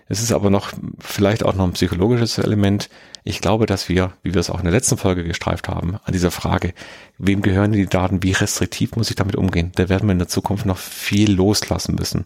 Es 0.07 0.21
ist 0.21 0.31
aber 0.31 0.49
noch 0.49 0.71
vielleicht 0.99 1.43
auch 1.43 1.53
noch 1.53 1.65
ein 1.65 1.73
psychologisches 1.73 2.37
Element. 2.37 2.89
Ich 3.23 3.39
glaube, 3.39 3.65
dass 3.65 3.87
wir, 3.87 4.13
wie 4.23 4.33
wir 4.33 4.41
es 4.41 4.49
auch 4.49 4.59
in 4.59 4.65
der 4.65 4.73
letzten 4.73 4.97
Folge 4.97 5.23
gestreift 5.23 5.69
haben, 5.69 5.97
an 6.03 6.13
dieser 6.13 6.31
Frage, 6.31 6.73
wem 7.17 7.41
gehören 7.41 7.71
die 7.71 7.85
Daten, 7.85 8.23
wie 8.23 8.31
restriktiv 8.31 8.95
muss 8.95 9.09
ich 9.09 9.15
damit 9.15 9.35
umgehen, 9.35 9.71
da 9.75 9.89
werden 9.89 10.07
wir 10.07 10.13
in 10.13 10.19
der 10.19 10.27
Zukunft 10.27 10.65
noch 10.65 10.77
viel 10.77 11.31
loslassen 11.31 11.95
müssen. 11.95 12.25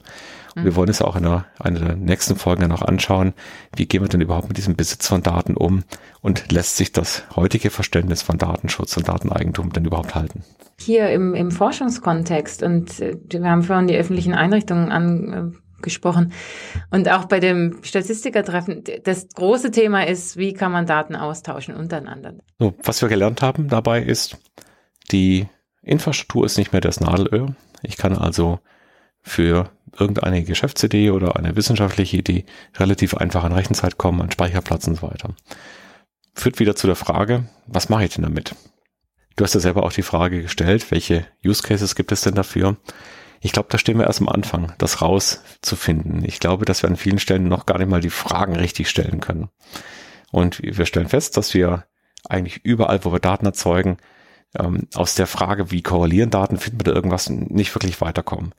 Wir 0.55 0.71
mhm. 0.71 0.75
wollen 0.77 0.89
es 0.89 1.01
auch 1.01 1.17
in 1.17 1.25
einer, 1.25 1.45
einer 1.59 1.79
der 1.79 1.95
nächsten 1.97 2.37
Folgen 2.37 2.61
dann 2.61 2.69
noch 2.69 2.81
anschauen, 2.81 3.33
wie 3.75 3.85
gehen 3.85 4.01
wir 4.01 4.07
denn 4.07 4.21
überhaupt 4.21 4.47
mit 4.47 4.57
diesem 4.57 4.77
Besitz 4.77 5.07
von 5.07 5.21
Daten 5.21 5.57
um 5.57 5.83
und 6.21 6.51
lässt 6.51 6.77
sich 6.77 6.93
das 6.93 7.23
heutige 7.35 7.69
Verständnis 7.69 8.21
von 8.21 8.37
Datenschutz 8.37 8.95
und 8.95 9.09
Dateneigentum 9.09 9.73
denn 9.73 9.85
überhaupt 9.85 10.15
halten? 10.15 10.43
Hier 10.79 11.09
im, 11.09 11.35
im 11.35 11.51
Forschungskontext 11.51 12.63
und 12.63 12.99
äh, 12.99 13.17
wir 13.29 13.49
haben 13.49 13.54
vorhin 13.63 13.87
die 13.87 13.95
öffentlichen 13.95 14.33
Einrichtungen 14.33 14.91
angesprochen 14.91 16.33
und 16.91 17.09
auch 17.09 17.25
bei 17.25 17.39
dem 17.39 17.83
Statistikertreffen, 17.83 18.83
das 19.03 19.27
große 19.29 19.71
Thema 19.71 20.05
ist, 20.07 20.37
wie 20.37 20.53
kann 20.53 20.71
man 20.71 20.85
Daten 20.85 21.15
austauschen 21.15 21.75
untereinander? 21.75 22.33
So, 22.59 22.73
was 22.83 23.01
wir 23.01 23.09
gelernt 23.09 23.41
haben 23.41 23.67
dabei 23.67 24.01
ist, 24.01 24.37
die 25.11 25.47
Infrastruktur 25.81 26.45
ist 26.45 26.57
nicht 26.57 26.71
mehr 26.71 26.81
das 26.81 26.99
Nadelöhr. 26.99 27.55
Ich 27.83 27.97
kann 27.97 28.17
also 28.17 28.59
für 29.21 29.69
irgendeine 29.97 30.43
Geschäftsidee 30.43 31.11
oder 31.11 31.35
eine 31.35 31.55
wissenschaftliche 31.55 32.17
Idee 32.17 32.45
relativ 32.77 33.15
einfach 33.15 33.43
an 33.43 33.53
Rechenzeit 33.53 33.97
kommen, 33.97 34.21
an 34.21 34.31
Speicherplatz 34.31 34.87
und 34.87 34.95
so 34.95 35.03
weiter. 35.03 35.35
Führt 36.33 36.59
wieder 36.59 36.75
zu 36.75 36.87
der 36.87 36.95
Frage, 36.95 37.45
was 37.65 37.89
mache 37.89 38.05
ich 38.05 38.13
denn 38.13 38.23
damit? 38.23 38.55
Du 39.35 39.43
hast 39.43 39.53
ja 39.53 39.59
selber 39.59 39.83
auch 39.83 39.93
die 39.93 40.01
Frage 40.01 40.41
gestellt, 40.41 40.91
welche 40.91 41.25
Use 41.45 41.63
Cases 41.63 41.95
gibt 41.95 42.11
es 42.11 42.21
denn 42.21 42.35
dafür? 42.35 42.77
Ich 43.45 43.51
glaube, 43.51 43.67
da 43.69 43.77
stehen 43.77 43.99
wir 43.99 44.07
erst 44.07 44.21
am 44.21 44.27
Anfang, 44.27 44.73
das 44.79 45.03
rauszufinden. 45.03 46.25
Ich 46.25 46.39
glaube, 46.39 46.65
dass 46.65 46.81
wir 46.81 46.89
an 46.89 46.95
vielen 46.95 47.19
Stellen 47.19 47.47
noch 47.47 47.67
gar 47.67 47.77
nicht 47.77 47.91
mal 47.91 48.01
die 48.01 48.09
Fragen 48.09 48.55
richtig 48.55 48.89
stellen 48.89 49.19
können. 49.19 49.49
Und 50.31 50.59
wir 50.63 50.87
stellen 50.87 51.09
fest, 51.09 51.37
dass 51.37 51.53
wir 51.53 51.85
eigentlich 52.27 52.65
überall, 52.65 53.05
wo 53.05 53.11
wir 53.11 53.19
Daten 53.19 53.45
erzeugen, 53.45 53.97
ähm, 54.57 54.87
aus 54.95 55.13
der 55.13 55.27
Frage, 55.27 55.69
wie 55.69 55.83
korrelieren 55.83 56.31
Daten, 56.31 56.57
finden 56.57 56.79
wir 56.79 56.85
da 56.85 56.93
irgendwas, 56.93 57.29
nicht 57.29 57.75
wirklich 57.75 58.01
weiterkommen 58.01 58.51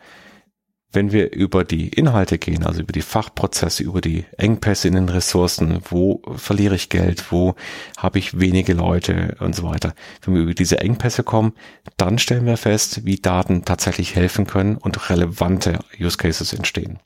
wenn 0.96 1.12
wir 1.12 1.32
über 1.32 1.62
die 1.62 1.88
Inhalte 1.90 2.38
gehen, 2.38 2.64
also 2.64 2.80
über 2.80 2.92
die 2.92 3.02
Fachprozesse, 3.02 3.82
über 3.82 4.00
die 4.00 4.24
Engpässe 4.38 4.88
in 4.88 4.94
den 4.94 5.10
Ressourcen, 5.10 5.80
wo 5.90 6.22
verliere 6.36 6.74
ich 6.74 6.88
Geld, 6.88 7.30
wo 7.30 7.54
habe 7.98 8.18
ich 8.18 8.40
wenige 8.40 8.72
Leute 8.72 9.36
und 9.38 9.54
so 9.54 9.62
weiter. 9.62 9.94
Wenn 10.22 10.34
wir 10.34 10.42
über 10.42 10.54
diese 10.54 10.80
Engpässe 10.80 11.22
kommen, 11.22 11.52
dann 11.98 12.18
stellen 12.18 12.46
wir 12.46 12.56
fest, 12.56 13.04
wie 13.04 13.16
Daten 13.16 13.66
tatsächlich 13.66 14.16
helfen 14.16 14.46
können 14.46 14.78
und 14.78 15.10
relevante 15.10 15.80
Use 16.00 16.16
Cases 16.16 16.50
entstehen. 16.54 16.98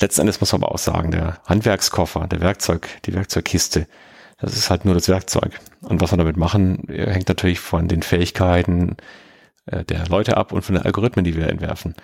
Letzten 0.00 0.22
Endes 0.22 0.40
muss 0.40 0.52
man 0.52 0.62
aber 0.62 0.72
auch 0.72 0.78
sagen, 0.78 1.10
der 1.10 1.38
Handwerkskoffer, 1.46 2.26
der 2.26 2.40
Werkzeug, 2.40 2.88
die 3.04 3.12
Werkzeugkiste, 3.12 3.86
das 4.40 4.54
ist 4.54 4.70
halt 4.70 4.86
nur 4.86 4.94
das 4.94 5.08
Werkzeug. 5.08 5.60
Und 5.82 6.00
was 6.00 6.12
wir 6.12 6.16
damit 6.16 6.38
machen, 6.38 6.84
hängt 6.88 7.28
natürlich 7.28 7.60
von 7.60 7.88
den 7.88 8.02
Fähigkeiten 8.02 8.96
äh, 9.66 9.84
der 9.84 10.08
Leute 10.08 10.38
ab 10.38 10.52
und 10.52 10.62
von 10.62 10.76
den 10.76 10.84
Algorithmen, 10.84 11.26
die 11.26 11.36
wir 11.36 11.48
entwerfen. 11.48 11.94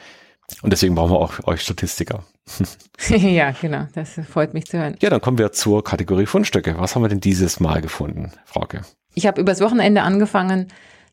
Und 0.62 0.72
deswegen 0.72 0.94
brauchen 0.94 1.12
wir 1.12 1.18
auch 1.18 1.46
euch 1.46 1.62
Statistiker. 1.62 2.24
ja, 3.08 3.50
genau. 3.52 3.86
Das 3.94 4.20
freut 4.28 4.54
mich 4.54 4.66
zu 4.66 4.78
hören. 4.78 4.96
Ja, 5.00 5.10
dann 5.10 5.20
kommen 5.20 5.38
wir 5.38 5.52
zur 5.52 5.84
Kategorie 5.84 6.26
Fundstücke. 6.26 6.76
Was 6.78 6.94
haben 6.94 7.02
wir 7.02 7.08
denn 7.08 7.20
dieses 7.20 7.60
Mal 7.60 7.80
gefunden, 7.80 8.32
Frauke? 8.44 8.82
Ich 9.14 9.26
habe 9.26 9.40
übers 9.40 9.60
Wochenende 9.60 10.02
angefangen, 10.02 10.68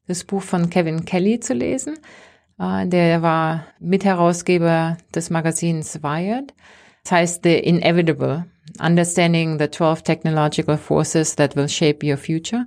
das 0.08 0.24
Buch 0.24 0.42
von 0.42 0.70
Kevin 0.70 1.06
Kelly 1.06 1.40
zu 1.40 1.54
lesen. 1.54 1.98
Äh, 2.60 2.88
der 2.88 3.22
war 3.22 3.66
Mitherausgeber 3.80 4.98
des 5.14 5.30
Magazins 5.30 6.02
Wired. 6.02 6.54
Das 7.04 7.12
heißt 7.12 7.44
The 7.44 7.56
Inevitable, 7.56 8.46
Understanding 8.80 9.60
the 9.60 9.70
12 9.70 10.02
Technological 10.04 10.78
Forces 10.78 11.36
that 11.36 11.56
will 11.56 11.70
shape 11.70 12.06
your 12.06 12.18
future. 12.18 12.66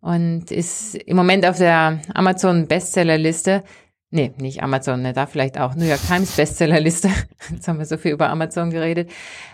Und 0.00 0.52
ist 0.52 0.94
im 0.94 1.16
Moment 1.16 1.44
auf 1.44 1.58
der 1.58 2.00
Amazon 2.14 2.68
Bestsellerliste 2.68 3.64
Nee, 4.10 4.32
nicht 4.38 4.62
Amazon, 4.62 5.02
ne, 5.02 5.12
da 5.12 5.26
vielleicht 5.26 5.60
auch 5.60 5.74
New 5.74 5.84
York 5.84 6.00
Times 6.00 6.34
Bestsellerliste. 6.34 7.10
Jetzt 7.50 7.68
haben 7.68 7.78
wir 7.78 7.84
so 7.84 7.98
viel 7.98 8.12
über 8.12 8.30
Amazon 8.30 8.70
geredet. 8.70 9.10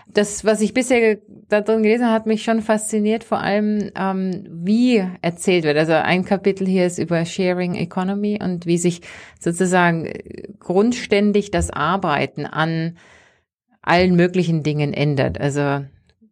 Das, 0.07 0.45
was 0.45 0.61
ich 0.61 0.73
bisher 0.73 1.17
da 1.49 1.59
drin 1.59 1.83
gelesen 1.83 2.05
habe, 2.05 2.15
hat 2.15 2.25
mich 2.25 2.43
schon 2.43 2.61
fasziniert, 2.61 3.25
vor 3.25 3.39
allem 3.39 3.91
ähm, 3.97 4.47
wie 4.49 5.03
erzählt 5.21 5.65
wird. 5.65 5.77
Also 5.77 5.91
ein 5.91 6.23
Kapitel 6.23 6.65
hier 6.65 6.85
ist 6.85 6.99
über 6.99 7.25
Sharing 7.25 7.75
Economy 7.75 8.39
und 8.41 8.65
wie 8.65 8.77
sich 8.77 9.01
sozusagen 9.41 10.09
grundständig 10.59 11.51
das 11.51 11.69
Arbeiten 11.69 12.45
an 12.45 12.97
allen 13.81 14.15
möglichen 14.15 14.63
Dingen 14.63 14.93
ändert. 14.93 15.37
Also 15.39 15.83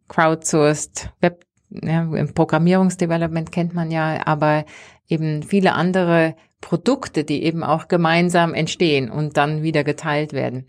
crowdsourced, 0.08 1.10
Web, 1.20 1.44
ja, 1.68 2.02
im 2.02 2.32
Programmierungsdevelopment 2.32 3.52
kennt 3.52 3.74
man 3.74 3.90
ja, 3.90 4.26
aber 4.26 4.64
eben 5.08 5.42
viele 5.42 5.74
andere 5.74 6.36
Produkte, 6.64 7.24
die 7.24 7.44
eben 7.44 7.62
auch 7.62 7.88
gemeinsam 7.88 8.54
entstehen 8.54 9.10
und 9.10 9.36
dann 9.36 9.62
wieder 9.62 9.84
geteilt 9.84 10.32
werden. 10.32 10.66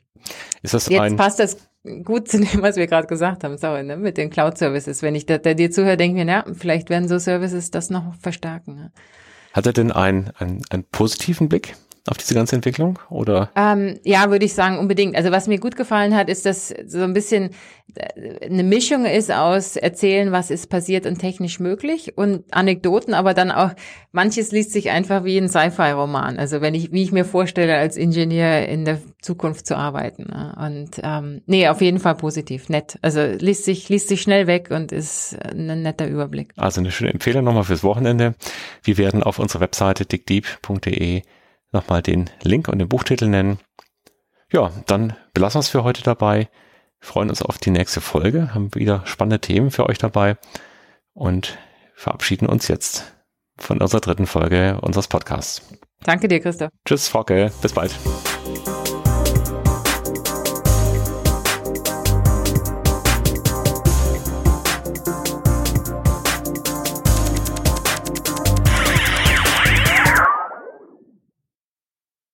Ist 0.61 0.73
das 0.73 0.89
Jetzt 0.89 0.99
ein 0.99 1.15
passt 1.15 1.39
das 1.39 1.55
gut 2.03 2.27
zu 2.27 2.41
dem, 2.41 2.61
was 2.61 2.75
wir 2.75 2.85
gerade 2.85 3.07
gesagt 3.07 3.45
haben, 3.45 3.57
sorry, 3.57 3.83
ne, 3.83 3.95
mit 3.95 4.17
den 4.17 4.29
Cloud-Services. 4.29 5.01
Wenn 5.01 5.15
ich 5.15 5.25
da, 5.25 5.37
da 5.37 5.53
dir 5.53 5.71
zuhöre, 5.71 5.95
denke 5.95 6.19
ich 6.19 6.25
mir, 6.25 6.29
ja, 6.29 6.45
vielleicht 6.53 6.89
werden 6.89 7.07
so 7.07 7.17
Services 7.17 7.71
das 7.71 7.89
noch 7.89 8.13
verstärken. 8.19 8.75
Ne? 8.75 8.91
Hat 9.53 9.67
er 9.67 9.71
denn 9.71 9.93
einen, 9.93 10.31
einen, 10.37 10.61
einen 10.69 10.83
positiven 10.83 11.47
Blick 11.47 11.75
auf 12.07 12.17
diese 12.17 12.35
ganze 12.35 12.55
Entwicklung 12.55 12.99
oder? 13.09 13.49
Ähm, 13.55 13.99
ja, 14.03 14.29
würde 14.29 14.45
ich 14.45 14.53
sagen, 14.53 14.77
unbedingt. 14.77 15.15
Also 15.15 15.31
was 15.31 15.47
mir 15.47 15.59
gut 15.59 15.75
gefallen 15.75 16.15
hat, 16.15 16.29
ist, 16.29 16.45
dass 16.45 16.73
so 16.85 17.01
ein 17.01 17.13
bisschen 17.13 17.49
äh, 17.95 18.45
eine 18.45 18.63
Mischung 18.63 19.05
ist 19.05 19.31
aus 19.31 19.75
erzählen, 19.75 20.31
was 20.31 20.51
ist 20.51 20.69
passiert 20.69 21.07
und 21.07 21.17
technisch 21.17 21.59
möglich 21.59 22.15
und 22.15 22.43
Anekdoten, 22.51 23.15
aber 23.15 23.33
dann 23.33 23.49
auch 23.49 23.71
manches 24.11 24.51
liest 24.51 24.71
sich 24.71 24.91
einfach 24.91 25.23
wie 25.23 25.37
ein 25.37 25.49
Sci-Fi-Roman. 25.49 26.37
Also 26.37 26.61
wenn 26.61 26.75
ich, 26.75 26.91
wie 26.91 27.01
ich 27.01 27.11
mir 27.11 27.25
vorstelle, 27.25 27.75
als 27.75 27.97
Ingenieur 27.97 28.67
in 28.67 28.85
der 28.85 28.99
Zukunft 29.21 29.65
zu 29.65 29.75
arbeiten. 29.75 30.27
Ne? 30.29 30.55
Und 30.57 31.01
ähm, 31.01 31.41
nee, 31.47 31.67
auf 31.67 31.81
jeden 31.81 31.99
Fall 31.99 32.15
positiv, 32.15 32.69
nett. 32.69 32.99
Also 33.01 33.21
liest 33.21 33.65
sich, 33.65 33.89
liest 33.89 34.09
sich 34.09 34.21
schnell 34.21 34.45
weg 34.45 34.69
und 34.69 34.91
ist 34.91 35.35
ein 35.43 35.81
netter 35.81 36.07
Überblick. 36.07 36.53
Also 36.55 36.81
eine 36.81 36.91
schöne 36.91 37.11
Empfehlung 37.11 37.43
nochmal 37.43 37.63
fürs 37.63 37.83
Wochenende. 37.83 38.35
Wir 38.83 38.99
werden 38.99 39.23
auf 39.23 39.39
unserer 39.39 39.61
Webseite 39.61 40.05
dickdeep.de 40.05 41.23
nochmal 41.75 42.01
den 42.01 42.29
Link 42.41 42.67
und 42.67 42.79
den 42.79 42.89
Buchtitel 42.89 43.27
nennen. 43.27 43.59
Ja, 44.51 44.71
dann 44.87 45.15
belassen 45.33 45.57
wir 45.57 45.61
es 45.61 45.69
für 45.69 45.83
heute 45.83 46.01
dabei. 46.03 46.49
freuen 46.99 47.29
uns 47.29 47.43
auf 47.43 47.59
die 47.59 47.69
nächste 47.69 48.01
Folge, 48.01 48.53
haben 48.55 48.73
wieder 48.73 49.05
spannende 49.05 49.39
Themen 49.39 49.69
für 49.69 49.87
euch 49.87 49.99
dabei 49.99 50.37
und 51.13 51.57
verabschieden 51.93 52.47
uns 52.47 52.67
jetzt 52.67 53.15
von 53.57 53.81
unserer 53.81 54.01
dritten 54.01 54.27
Folge 54.27 54.79
unseres 54.81 55.07
Podcasts. 55.07 55.61
Danke 56.03 56.27
dir, 56.27 56.39
Christoph. 56.39 56.71
Tschüss, 56.85 57.07
Frauke. 57.07 57.51
Bis 57.61 57.73
bald. 57.73 57.95